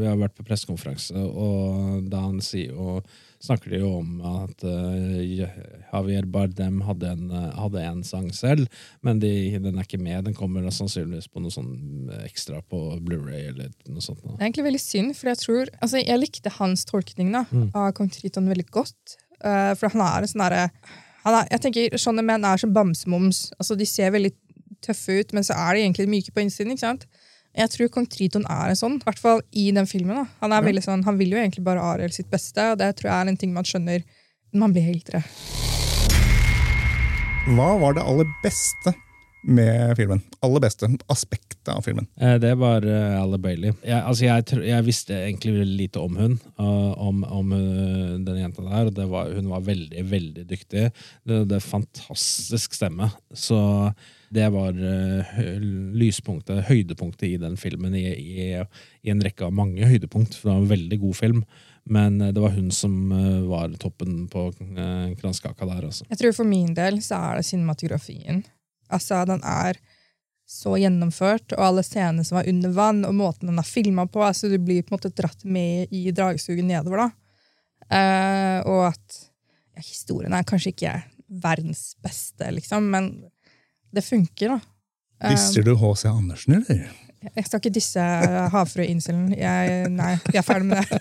vi 0.00 0.06
har 0.08 0.16
vært 0.16 0.34
på 0.38 0.46
pressekonferanse, 0.48 1.12
og 1.20 2.08
da 2.08 2.24
han 2.24 2.40
sier 2.40 2.72
jo 2.72 3.02
snakker 3.44 3.74
de 3.74 3.80
jo 3.82 3.90
om 3.98 4.22
at 4.24 4.62
uh, 4.64 5.18
Javier 5.92 6.24
Bardem 6.32 6.78
hadde 6.86 7.10
en, 7.12 7.26
hadde 7.58 7.82
en 7.84 7.98
sang 8.06 8.30
selv, 8.32 8.70
men 9.04 9.18
de, 9.20 9.58
den 9.60 9.76
er 9.76 9.84
ikke 9.84 10.00
med. 10.00 10.24
Den 10.24 10.36
kommer 10.38 10.64
da 10.64 10.72
sannsynligvis 10.72 11.28
på 11.28 11.42
noe 11.44 11.52
sånn 11.52 12.08
ekstra 12.24 12.62
på 12.64 12.80
Blu-ray 13.04 13.50
eller 13.50 13.68
noe 13.90 14.00
sånt. 14.00 14.22
Da. 14.24 14.32
Det 14.32 14.40
er 14.40 14.46
egentlig 14.48 14.64
veldig 14.70 14.80
synd, 14.80 15.16
for 15.18 15.28
jeg 15.34 15.42
tror 15.42 15.68
altså, 15.82 16.00
Jeg 16.00 16.22
likte 16.22 16.54
hans 16.56 16.86
tolkning 16.88 17.34
da, 17.36 17.44
Mm. 17.52 17.68
av 17.76 17.92
kong 17.92 18.08
Triton 18.14 18.48
veldig 18.48 18.70
godt. 18.72 19.18
uh, 19.44 19.74
for 19.76 19.92
han 19.92 20.00
er 20.00 20.22
en 20.24 20.30
sånn 20.32 20.40
derre 20.48 20.70
er- 21.24 21.48
Jeg 21.50 21.60
tenker 21.60 21.98
Sånne 22.00 22.24
menn 22.24 22.44
er 22.44 22.56
som 22.56 22.72
bamsemums. 22.72 23.50
Altså, 23.60 23.76
de 23.76 23.84
ser 23.84 24.10
veldig 24.10 24.32
tøffe 24.84 25.20
ut, 25.20 25.36
men 25.36 25.46
så 25.46 25.56
er 25.56 25.76
de 25.76 25.84
egentlig 25.86 26.10
myke 26.10 26.34
på 26.34 26.44
innsiden. 26.44 26.74
ikke 26.74 26.86
sant? 26.86 27.06
Jeg 27.54 27.70
tror 27.70 27.90
kong 27.94 28.06
Triton 28.10 28.46
er 28.50 28.72
en 28.72 28.78
sånn, 28.78 28.96
i 28.98 29.06
hvert 29.06 29.20
fall 29.22 29.44
i 29.54 29.68
den 29.74 29.86
filmen. 29.86 30.16
da. 30.18 30.26
Han 30.42 30.54
er 30.56 30.66
veldig 30.66 30.82
sånn, 30.82 31.04
han 31.06 31.18
vil 31.20 31.36
jo 31.36 31.38
egentlig 31.38 31.62
bare 31.66 31.82
Ariel 31.94 32.14
sitt 32.14 32.30
beste, 32.32 32.72
og 32.72 32.80
det 32.80 32.96
tror 32.98 33.12
jeg 33.12 33.16
er 33.20 33.30
en 33.30 33.38
ting 33.38 33.54
man 33.54 33.68
skjønner 33.68 34.02
når 34.54 34.64
man 34.64 34.74
blir 34.74 34.90
eldre. 34.90 35.22
Hva 37.54 37.74
var 37.78 37.94
det 37.94 38.06
aller 38.08 38.28
beste 38.42 38.94
med 39.44 39.92
filmen? 39.98 40.22
Aller 40.42 40.62
beste 40.64 40.88
aspektet 41.12 41.68
av 41.68 41.82
filmen? 41.84 42.06
Eh, 42.16 42.38
Det 42.40 42.54
var 42.56 42.86
uh, 42.86 43.20
Alle 43.20 43.38
Bailey. 43.38 43.74
Jeg, 43.84 44.00
altså 44.00 44.24
jeg, 44.24 44.64
jeg 44.64 44.86
visste 44.86 45.18
egentlig 45.18 45.52
veldig 45.58 45.78
lite 45.78 46.00
om 46.00 46.16
hun, 46.16 46.38
uh, 46.58 46.92
om, 46.96 47.22
om 47.28 47.52
uh, 47.52 48.16
den 48.24 48.40
jenta 48.40 48.64
der. 48.64 48.90
Det 48.96 49.06
var, 49.12 49.30
hun 49.36 49.52
var 49.52 49.66
veldig, 49.66 50.04
veldig 50.10 50.46
dyktig. 50.48 50.88
Det, 51.22 51.42
det 51.50 51.58
er 51.60 51.66
fantastisk 51.68 52.74
stemme. 52.74 53.10
Så 53.30 53.60
det 54.34 54.48
var 54.54 54.74
uh, 54.74 55.36
lyspunktet, 55.94 56.64
høydepunktet 56.68 57.28
i 57.28 57.38
den 57.40 57.56
filmen, 57.60 57.94
i, 57.94 58.06
i, 58.10 58.48
i 59.04 59.12
en 59.12 59.22
rekke 59.22 59.46
av 59.46 59.54
mange 59.54 59.86
høydepunkt. 59.86 60.36
For 60.36 60.48
det 60.48 60.54
var 60.54 60.64
en 60.64 60.72
veldig 60.74 61.00
god 61.04 61.18
film. 61.18 61.42
Men 61.84 62.20
uh, 62.22 62.30
det 62.34 62.42
var 62.42 62.54
hun 62.56 62.70
som 62.74 63.12
uh, 63.12 63.44
var 63.50 63.74
toppen 63.80 64.24
på 64.32 64.48
uh, 64.50 65.10
kranskaka 65.20 65.68
der, 65.68 65.88
altså. 65.90 66.06
Jeg 66.10 66.22
tror 66.22 66.38
for 66.40 66.48
min 66.48 66.72
del 66.76 67.00
så 67.04 67.20
er 67.30 67.40
det 67.40 67.48
cinematografien. 67.50 68.42
Altså, 68.92 69.22
den 69.28 69.44
er 69.46 69.78
så 70.44 70.74
gjennomført, 70.76 71.54
og 71.56 71.62
alle 71.64 71.84
scenene 71.86 72.24
som 72.26 72.38
er 72.40 72.50
under 72.52 72.72
vann, 72.76 73.04
og 73.08 73.14
måten 73.16 73.48
den 73.48 73.60
er 73.60 73.68
filma 73.68 74.04
på. 74.06 74.22
altså 74.24 74.50
Du 74.52 74.58
blir 74.58 74.84
på 74.84 74.92
en 74.92 74.98
måte 74.98 75.12
dratt 75.16 75.44
med 75.44 75.92
i 75.94 76.10
dragsuget 76.12 76.66
nedover. 76.66 77.06
da. 77.06 77.10
Uh, 77.84 78.58
og 78.70 78.82
at 78.90 79.20
ja, 79.74 79.82
historien 79.84 80.32
er 80.32 80.46
kanskje 80.48 80.72
ikke 80.72 80.94
verdens 81.44 81.94
beste, 82.04 82.48
liksom, 82.54 82.86
men 82.92 83.10
det 83.94 84.04
funker, 84.06 84.54
da. 84.56 84.60
Disser 85.30 85.64
du 85.64 85.74
H.C. 85.78 86.08
Andersen, 86.10 86.58
eller? 86.58 86.84
jeg 87.24 87.46
skal 87.46 87.60
ikke 87.62 87.72
disse 87.72 88.02
havfrø-incelen. 88.52 89.30
Jeg- 89.38 89.88
Nei, 89.94 90.14
vi 90.26 90.38
er 90.38 90.44
ferdig 90.44 90.66
med 90.68 90.82
det. 90.82 91.00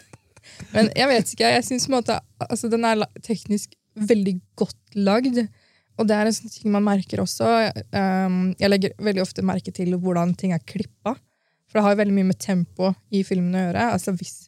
Men 0.74 0.90
jeg 0.96 1.08
vet 1.10 1.34
ikke. 1.34 1.50
Jeg 1.56 1.66
synes 1.68 1.88
på 1.88 1.92
en 1.94 1.98
måte 1.98 2.20
altså, 2.40 2.70
Den 2.72 2.86
er 2.88 3.04
teknisk 3.26 3.74
veldig 3.96 4.36
godt 4.60 4.96
lagd. 4.96 5.42
Og 6.00 6.08
det 6.10 6.16
er 6.16 6.26
en 6.30 6.34
sånn 6.36 6.54
ting 6.54 6.72
man 6.74 6.86
merker 6.86 7.22
også. 7.22 7.50
Um, 7.94 8.54
jeg 8.60 8.70
legger 8.72 8.96
veldig 8.98 9.22
ofte 9.22 9.44
merke 9.46 9.74
til 9.76 9.94
hvordan 10.00 10.34
ting 10.40 10.54
er 10.56 10.64
klippa. 10.66 11.16
For 11.68 11.80
det 11.80 11.84
har 11.86 11.94
jo 11.96 12.00
veldig 12.04 12.16
mye 12.18 12.30
med 12.32 12.40
tempo 12.42 12.94
i 13.14 13.22
filmen 13.28 13.54
å 13.58 13.66
gjøre. 13.68 13.86
Altså 13.98 14.16
Hvis 14.18 14.48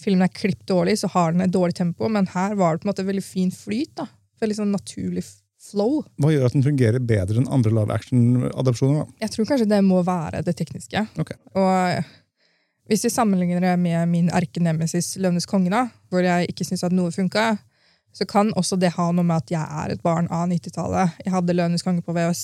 filmen 0.00 0.24
er 0.26 0.32
klippet 0.34 0.66
dårlig, 0.70 0.96
så 1.02 1.10
har 1.12 1.32
den 1.34 1.44
et 1.44 1.52
dårlig 1.54 1.76
tempo, 1.76 2.08
men 2.08 2.26
her 2.32 2.54
var 2.58 2.74
det 2.76 2.82
på 2.82 2.88
en 2.88 2.92
måte 2.94 3.06
veldig 3.06 3.24
fin 3.26 3.50
flyt. 3.54 3.94
da. 4.00 4.06
Veldig 4.40 4.56
sånn 4.62 4.72
naturlig 4.72 5.24
flow. 5.60 6.00
Hva 6.20 6.32
gjør 6.32 6.48
at 6.48 6.56
den 6.56 6.64
fungerer 6.64 7.02
bedre 7.04 7.40
enn 7.40 7.50
andre 7.52 7.72
live 7.74 7.94
action-adopsjoner? 7.94 9.08
Jeg 9.20 9.34
tror 9.34 9.48
kanskje 9.48 9.68
det 9.70 9.80
må 9.86 10.00
være 10.06 10.42
det 10.46 10.56
tekniske. 10.58 11.04
Okay. 11.20 11.36
Og 11.58 12.06
hvis 12.90 13.04
vi 13.06 13.12
sammenligner 13.12 13.62
det 13.62 13.74
med 13.78 14.08
min 14.10 14.30
erkenemesis 14.34 15.12
Løvenes 15.20 15.46
konge, 15.46 15.70
da, 15.72 15.84
hvor 16.10 16.24
jeg 16.26 16.48
ikke 16.50 16.66
syns 16.66 16.82
at 16.86 16.96
noe 16.96 17.12
funka, 17.14 17.52
så 18.16 18.26
kan 18.26 18.50
også 18.58 18.78
det 18.80 18.94
ha 18.96 19.10
noe 19.14 19.26
med 19.26 19.44
at 19.44 19.52
jeg 19.52 19.82
er 19.82 19.92
et 19.94 20.02
barn 20.02 20.26
av 20.34 20.48
90-tallet. 20.50 21.20
Jeg 21.22 21.34
hadde 21.34 21.54
Løvenes 21.54 21.86
konge 21.86 22.02
på 22.02 22.14
VØS. 22.16 22.42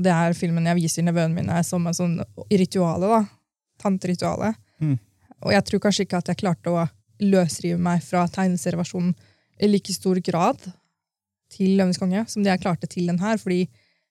Det 0.00 0.10
er 0.10 0.34
filmen 0.34 0.66
jeg 0.66 0.80
viser 0.80 1.06
nevøene 1.06 1.36
mine 1.36 1.60
som 1.66 1.86
en 1.86 1.94
sånn 1.96 2.18
rituale. 2.50 3.06
da. 3.06 3.20
Tanterituale. 3.80 4.54
Mm. 4.80 4.96
Og 5.44 5.54
jeg 5.54 5.66
tror 5.68 5.84
kanskje 5.84 6.08
ikke 6.08 6.18
at 6.18 6.32
jeg 6.32 6.40
klarte 6.42 6.72
å 6.72 6.88
løsrive 7.20 7.78
meg 7.78 8.02
fra 8.02 8.24
tegneserieversjonen 8.32 9.12
i 9.60 9.68
like 9.68 9.92
stor 9.92 10.18
grad 10.24 10.64
til 11.50 11.76
Løvenes 11.78 12.00
konge 12.00 12.24
som 12.30 12.44
det 12.44 12.52
jeg 12.54 12.62
klarte 12.62 12.88
til 12.90 13.10
den 13.10 13.20
her, 13.22 13.40
fordi 13.40 13.64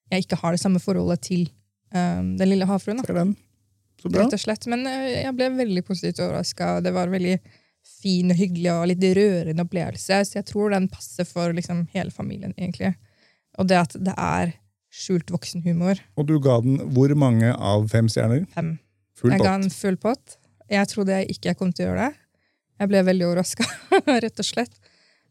jeg 0.10 0.26
ikke 0.26 0.40
har 0.42 0.56
det 0.56 0.62
samme 0.62 0.82
forholdet 0.82 1.22
til 1.28 1.48
um, 1.94 2.36
Den 2.40 2.50
lille 2.52 2.68
havfruen. 2.70 3.02
Rett 3.04 4.34
og 4.34 4.42
slett. 4.42 4.66
Men 4.72 4.86
uh, 4.88 5.10
jeg 5.10 5.34
ble 5.38 5.52
veldig 5.58 5.84
positivt 5.86 6.22
overraska. 6.24 6.80
Det 6.86 6.94
var 6.96 7.10
en 7.10 7.18
veldig 7.18 7.36
fin 8.00 8.32
og 8.32 8.40
hyggelig 8.40 8.72
og 8.74 8.88
litt 8.92 9.06
rørende 9.18 9.66
opplevelse. 9.66 10.24
Så 10.26 10.40
jeg 10.40 10.48
tror 10.50 10.74
den 10.74 10.90
passer 10.92 11.28
for 11.28 11.54
liksom, 11.56 11.86
hele 11.94 12.14
familien, 12.14 12.56
egentlig. 12.58 12.96
Og 13.60 13.70
det 13.70 13.80
at 13.80 13.96
det 14.00 14.16
er 14.16 14.56
skjult 14.90 15.30
voksenhumor. 15.34 16.00
Og 16.18 16.28
du 16.28 16.38
ga 16.42 16.60
den 16.66 16.80
hvor 16.96 17.14
mange 17.20 17.52
av 17.54 17.88
fem 17.92 18.10
stjerner? 18.12 18.46
Fem. 18.56 18.78
Full 19.20 19.36
jeg 19.36 19.44
ga 19.44 19.58
den 19.58 19.74
full 19.74 20.00
pott. 20.02 20.40
Jeg 20.70 20.90
trodde 20.92 21.16
jeg 21.18 21.36
ikke 21.36 21.52
jeg 21.52 21.60
kom 21.60 21.74
til 21.74 21.86
å 21.86 21.92
gjøre 21.92 22.08
det. 22.08 22.26
Jeg 22.80 22.92
ble 22.92 23.02
veldig 23.10 23.26
overraska, 23.28 23.66
rett 24.24 24.40
og 24.40 24.48
slett. 24.48 24.76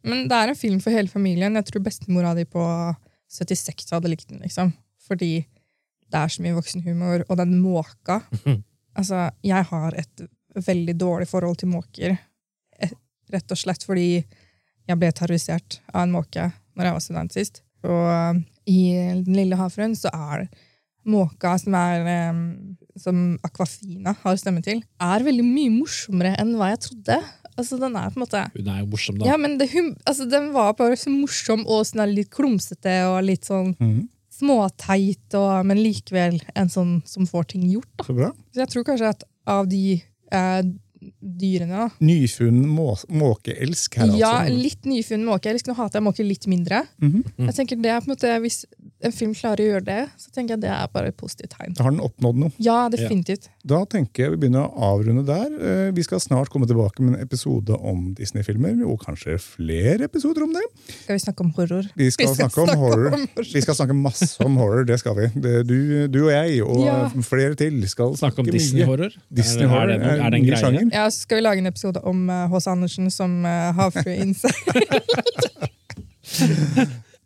Men 0.05 0.29
det 0.31 0.37
er 0.37 0.53
en 0.53 0.59
film 0.59 0.81
for 0.81 0.95
hele 0.95 1.09
familien. 1.11 1.55
Jeg 1.59 1.65
tror 1.69 1.85
bestemora 1.85 2.35
di 2.35 2.45
på 2.45 2.63
76 3.31 3.91
hadde 3.93 4.09
likt 4.13 4.29
den. 4.29 4.41
liksom. 4.45 4.73
Fordi 5.09 5.45
det 6.09 6.19
er 6.21 6.29
så 6.33 6.43
mye 6.45 6.57
voksenhumor. 6.57 7.25
Og 7.29 7.37
den 7.37 7.59
måka 7.61 8.23
Altså, 8.99 9.29
jeg 9.47 9.63
har 9.63 9.95
et 9.95 10.23
veldig 10.67 10.95
dårlig 10.99 11.29
forhold 11.29 11.57
til 11.61 11.69
måker. 11.71 12.17
Eh, 12.81 12.91
Rett 13.31 13.53
og 13.53 13.59
slett 13.61 13.85
fordi 13.87 14.25
jeg 14.89 14.99
ble 14.99 15.11
terrorisert 15.13 15.81
av 15.93 16.03
en 16.03 16.15
måke 16.17 16.49
når 16.75 16.85
jeg 16.89 16.97
var 16.97 17.05
student 17.05 17.33
sist. 17.37 17.63
Og 17.85 18.09
eh, 18.11 18.41
i 18.67 18.81
Den 19.23 19.37
lille 19.37 19.57
havfruen 19.57 19.95
så 19.95 20.11
er 20.11 20.43
det 20.43 20.65
måka 21.09 21.55
som 21.63 21.77
er 21.79 22.09
eh, 22.11 22.41
som 22.99 23.39
Aquafina 23.47 24.17
har 24.25 24.37
stemme 24.41 24.65
til, 24.67 24.83
er 25.01 25.23
veldig 25.23 25.45
mye 25.47 25.71
morsommere 25.79 26.35
enn 26.41 26.57
hva 26.59 26.73
jeg 26.73 26.83
trodde. 26.89 27.21
Altså, 27.59 27.79
den 27.81 27.97
er 27.99 28.13
på 28.13 28.21
en 28.21 28.25
måte 28.25 28.45
Hun 28.55 28.71
er 28.71 28.83
jo 28.83 28.91
morsom, 28.93 29.19
da. 29.19 29.27
ja, 29.33 29.39
men 29.41 29.57
det, 29.59 29.71
hun, 29.73 29.91
altså, 30.07 30.29
Den 30.31 30.53
var 30.55 30.77
bare 30.79 30.99
så 30.99 31.11
morsom 31.13 31.65
og 31.67 31.87
sånn 31.89 32.05
der 32.05 32.13
litt 32.13 32.31
klumsete 32.35 32.95
og 33.11 33.19
litt 33.27 33.49
sånn 33.49 33.73
mm. 33.79 34.03
småteit, 34.39 35.27
og, 35.39 35.67
men 35.67 35.83
likevel 35.83 36.39
en 36.55 36.71
sånn 36.73 36.99
som 37.09 37.27
får 37.29 37.51
ting 37.55 37.67
gjort. 37.67 37.91
da. 37.99 38.07
Så 38.07 38.17
bra. 38.19 38.31
Så 38.55 38.63
jeg 38.63 38.73
tror 38.75 38.87
kanskje 38.87 39.11
at 39.17 39.27
av 39.49 39.67
de 39.71 39.83
eh, 39.99 40.61
dyrene 41.23 41.69
da, 41.79 41.89
Nyfunnen 42.05 42.67
må 42.69 42.93
måkeelsk 43.11 43.99
her, 44.01 44.13
Ja, 44.19 44.33
altså. 44.43 44.57
litt 44.63 44.85
nyfunnen 44.89 45.27
måke. 45.29 45.47
Eller 45.51 45.63
nå 45.69 45.77
hater 45.79 46.01
jeg 46.01 46.07
måker 46.09 46.27
litt 46.27 46.47
mindre. 46.51 46.83
Mhm. 47.01 47.25
Jeg 47.47 47.55
tenker 47.55 47.81
det 47.83 47.91
er 47.93 48.01
på 48.01 48.09
en 48.11 48.15
måte, 48.17 48.35
Hvis 48.43 48.65
en 49.03 49.13
film 49.13 49.33
klarer 49.35 49.63
å 49.63 49.69
gjøre 49.73 49.85
det, 49.85 50.09
så 50.19 50.31
tenker 50.35 50.57
jeg 50.57 50.61
det 50.63 50.71
er 50.71 50.89
bare 50.93 51.09
et 51.13 51.17
positivt 51.17 51.51
tegn. 51.55 51.75
Da 51.79 51.85
har 51.85 51.91
den 51.95 52.01
oppnådd 52.01 52.37
noe. 52.37 52.53
Ja, 52.59 52.89
definitivt. 52.89 53.49
Da 53.69 53.85
tenker 53.85 54.25
jeg 54.25 54.31
vi 54.33 54.49
begynner 54.49 54.67
å 54.67 54.99
avrunde 54.99 55.25
der. 55.27 55.47
Eh, 55.89 55.91
Vi 55.93 56.03
skal 56.03 56.19
snart 56.21 56.49
komme 56.51 56.67
tilbake 56.67 57.01
med 57.01 57.15
en 57.15 57.21
episode 57.23 57.71
om 57.79 58.13
Disney-filmer, 58.15 58.75
og 58.87 59.01
kanskje 59.05 59.39
flere 59.41 60.05
episoder 60.05 60.43
om 60.43 60.53
det. 60.53 60.63
Skal 61.05 61.15
vi 61.17 61.23
snakke 61.25 61.41
om 61.47 61.51
horror? 61.57 61.87
Vi 61.97 62.11
skal, 62.11 62.35
snakke 62.35 62.59
om 62.63 62.69
horror. 62.79 63.11
horror. 63.11 63.45
Vi 63.53 63.61
skal 63.61 63.75
snakke 63.75 63.95
masse 63.95 64.41
om 64.45 64.57
horror, 64.57 64.85
det 64.85 64.99
skal 65.01 65.15
vi. 65.15 65.27
Det, 65.41 65.67
du, 65.67 66.09
du 66.09 66.25
og 66.27 66.31
jeg, 66.33 66.63
og 66.63 66.85
Ja. 66.85 67.09
flere 67.23 67.55
til, 67.57 67.81
skal 67.89 68.15
Snakke 68.17 68.39
om 68.41 68.47
snakke. 68.47 68.53
Disney-horror? 68.59 69.13
Disney-horror 69.33 69.91
er, 69.95 69.99
det, 69.99 70.21
er, 70.21 70.31
det 70.31 70.39
en 70.41 70.47
greie? 70.47 70.88
Sjanger. 70.91 71.05
Ja, 71.05 71.11
så 71.11 71.25
skal 71.25 71.41
vi 71.41 71.45
lage 71.47 71.63
en 71.65 71.71
episode 71.71 72.01
om 72.01 72.31
eh, 72.31 72.49
H.C. 72.53 72.71
Andersen 72.71 73.11
som 73.11 73.45
uh, 73.45 73.73
havfrue 73.79 74.17
Inse. 74.17 74.53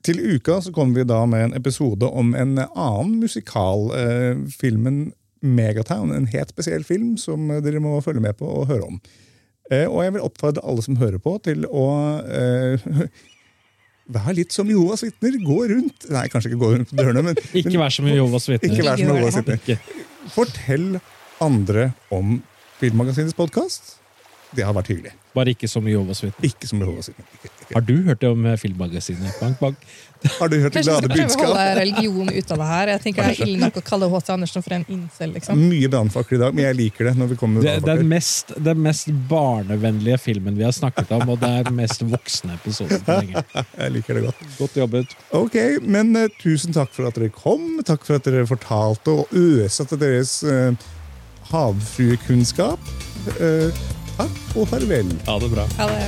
Til 0.03 0.19
uka 0.35 0.59
så 0.63 0.73
kommer 0.75 0.99
vi 0.99 1.07
da 1.07 1.21
med 1.31 1.45
en 1.45 1.55
episode 1.55 2.07
om 2.07 2.35
en 2.35 2.57
annen 2.59 3.19
musikal. 3.23 3.91
Eh, 3.95 4.39
filmen 4.59 5.13
Megatown. 5.43 6.13
En 6.15 6.27
helt 6.31 6.51
spesiell 6.51 6.85
film 6.87 7.17
som 7.19 7.51
dere 7.63 7.83
må 7.83 8.01
følge 8.03 8.23
med 8.23 8.39
på 8.39 8.47
og 8.47 8.67
høre 8.71 8.89
om. 8.89 9.01
Eh, 9.71 9.87
og 9.87 10.03
jeg 10.05 10.15
vil 10.17 10.25
oppfordre 10.27 10.65
alle 10.67 10.83
som 10.85 10.99
hører 10.99 11.23
på, 11.23 11.37
til 11.47 11.67
å 11.71 11.87
uh, 12.27 13.05
Vær 14.13 14.35
litt 14.35 14.51
som 14.53 14.67
Jehovas 14.69 15.05
vitner. 15.07 15.37
Gå 15.41 15.59
rundt 15.71 16.09
Nei, 16.11 16.25
kanskje 16.29 16.51
ikke 16.51 16.61
gå 16.61 16.71
rundt 16.75 16.91
dørene, 16.99 17.23
men, 17.23 17.39
Ikke 17.55 17.71
men 17.71 17.85
vær 17.85 17.95
som 17.95 18.09
Jehovas 18.11 18.49
vitner. 18.51 18.73
ikke 18.75 18.87
vær 18.89 18.99
som 18.99 19.13
Jehovas 19.13 19.39
vitner. 19.39 20.01
Fortell 20.35 20.89
andre 21.43 21.93
om 22.13 22.41
Filmmagasinets 22.83 23.35
podkast. 23.39 23.93
Det 24.53 24.65
har 24.67 24.75
vært 24.75 24.89
hyggelig. 24.91 25.13
Bare 25.37 25.53
ikke 25.55 25.69
som 25.71 25.87
Jehovas 25.87 26.19
vitner. 26.25 26.45
Ikke 26.49 26.67
som 26.67 26.81
Jehovas 26.83 27.13
ikke. 27.13 27.51
Har 27.71 27.85
du 27.87 27.93
hørt 28.05 28.21
det 28.21 28.29
om 28.29 28.43
eh, 28.45 28.57
filmmagasinet? 28.59 29.37
Bank, 29.39 29.61
bank. 29.61 29.85
Har 30.41 30.51
du 30.51 30.57
hørt 30.61 30.75
det 30.75 30.83
Kanskje 30.83 31.09
vi 31.09 31.23
skal 31.31 31.31
prøve 31.31 31.47
å 31.47 31.55
holde 31.55 31.77
religion 31.79 32.29
ut 32.29 32.51
av 32.53 32.61
det 32.61 32.67
her. 32.69 32.91
Jeg 32.93 33.03
tenker 33.05 33.29
Det 33.29 33.37
er 33.37 33.47
ille 33.47 33.61
nok 33.63 33.79
å 33.79 33.83
kalle 33.87 34.09
H.T. 34.11 34.33
Andersen 34.35 34.65
for 34.67 34.75
en 34.77 34.85
incel. 34.93 35.31
liksom. 35.37 35.63
Mye 35.71 35.91
brannfakler 35.95 36.37
i 36.37 36.41
dag, 36.43 36.57
men 36.59 36.67
jeg 36.67 36.79
liker 36.81 37.09
det. 37.09 37.13
når 37.23 37.31
vi 37.33 37.39
kommer 37.41 37.63
med 37.63 37.71
Det, 37.71 37.87
den, 37.87 38.09
mest, 38.11 38.51
den 38.71 38.81
mest 38.85 39.13
barnevennlige 39.31 40.19
filmen 40.23 40.59
vi 40.59 40.67
har 40.67 40.75
snakket 40.75 41.15
om, 41.17 41.23
og 41.33 41.39
det 41.43 41.53
er 41.61 41.69
den 41.71 41.79
mest 41.79 42.03
voksne 42.03 42.59
episoden 42.59 43.07
på 43.07 43.21
lenge. 43.21 43.45
Jeg 43.83 43.95
liker 43.99 44.19
det 44.19 44.25
godt. 44.27 44.49
Godt 44.59 44.81
jobbet. 44.83 45.15
Ok, 45.39 45.61
men 45.87 46.11
uh, 46.19 46.27
tusen 46.43 46.75
takk 46.75 46.91
for 46.99 47.07
at 47.07 47.19
dere 47.19 47.31
kom. 47.35 47.79
Takk 47.87 48.11
for 48.11 48.19
at 48.19 48.27
dere 48.27 48.43
fortalte 48.51 49.23
og 49.23 49.39
øsatte 49.39 49.99
deres 50.03 50.41
uh, 50.43 50.75
havfruekunnskap. 51.53 52.93
Eh, 53.39 53.83
takk 54.17 54.57
og 54.57 54.71
farvel. 54.73 55.11
Ha 55.29 55.39
det 55.43 55.53
bra. 55.53 55.67
Ha 55.79 55.91
det 55.93 56.07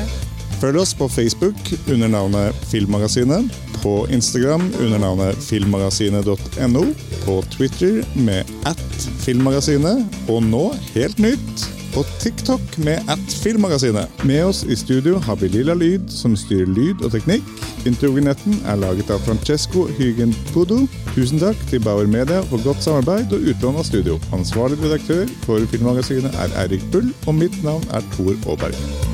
Følg 0.60 0.78
oss 0.80 0.94
på 0.96 1.08
Facebook 1.10 1.58
under 1.92 2.08
navnet 2.08 2.56
Filmmagasinet, 2.70 3.50
på 3.82 4.06
Instagram 4.10 4.70
under 4.80 4.98
navnet 5.02 5.36
filmmagasinet.no, 5.44 6.84
på 7.24 7.34
Twitter 7.52 8.00
med 8.16 8.48
at 8.64 9.08
filmmagasinet, 9.26 10.06
og 10.30 10.40
nå, 10.46 10.62
helt 10.94 11.20
nytt, 11.20 11.66
på 11.94 12.06
TikTok 12.22 12.78
med 12.86 13.12
at 13.12 13.36
filmmagasinet. 13.42 14.24
Med 14.24 14.44
oss 14.46 14.64
i 14.64 14.76
studio 14.76 15.18
har 15.26 15.36
vi 15.42 15.52
Lilla 15.52 15.74
Lyd, 15.74 16.08
som 16.10 16.38
styrer 16.38 16.70
lyd 16.70 17.04
og 17.04 17.12
teknikk. 17.14 17.46
Introvinetten 17.86 18.62
er 18.64 18.78
laget 18.80 19.10
av 19.12 19.20
Francesco 19.26 19.86
Hygen 19.98 20.32
Pudo. 20.52 20.84
Tusen 21.12 21.42
takk 21.42 21.58
til 21.68 21.82
Bauer 21.84 22.08
Media 22.08 22.40
for 22.48 22.62
godt 22.64 22.84
samarbeid 22.84 23.34
og 23.36 23.44
utlån 23.52 23.80
av 23.82 23.88
studio. 23.88 24.16
Ansvarlig 24.36 24.80
redaktør 24.82 25.28
for 25.44 25.68
Filmmagasinet 25.72 26.40
er 26.40 26.56
Eirik 26.64 26.86
Bull, 26.94 27.12
og 27.28 27.36
mitt 27.42 27.60
navn 27.66 27.84
er 27.92 28.06
Tor 28.16 28.32
Aaberg. 28.48 29.13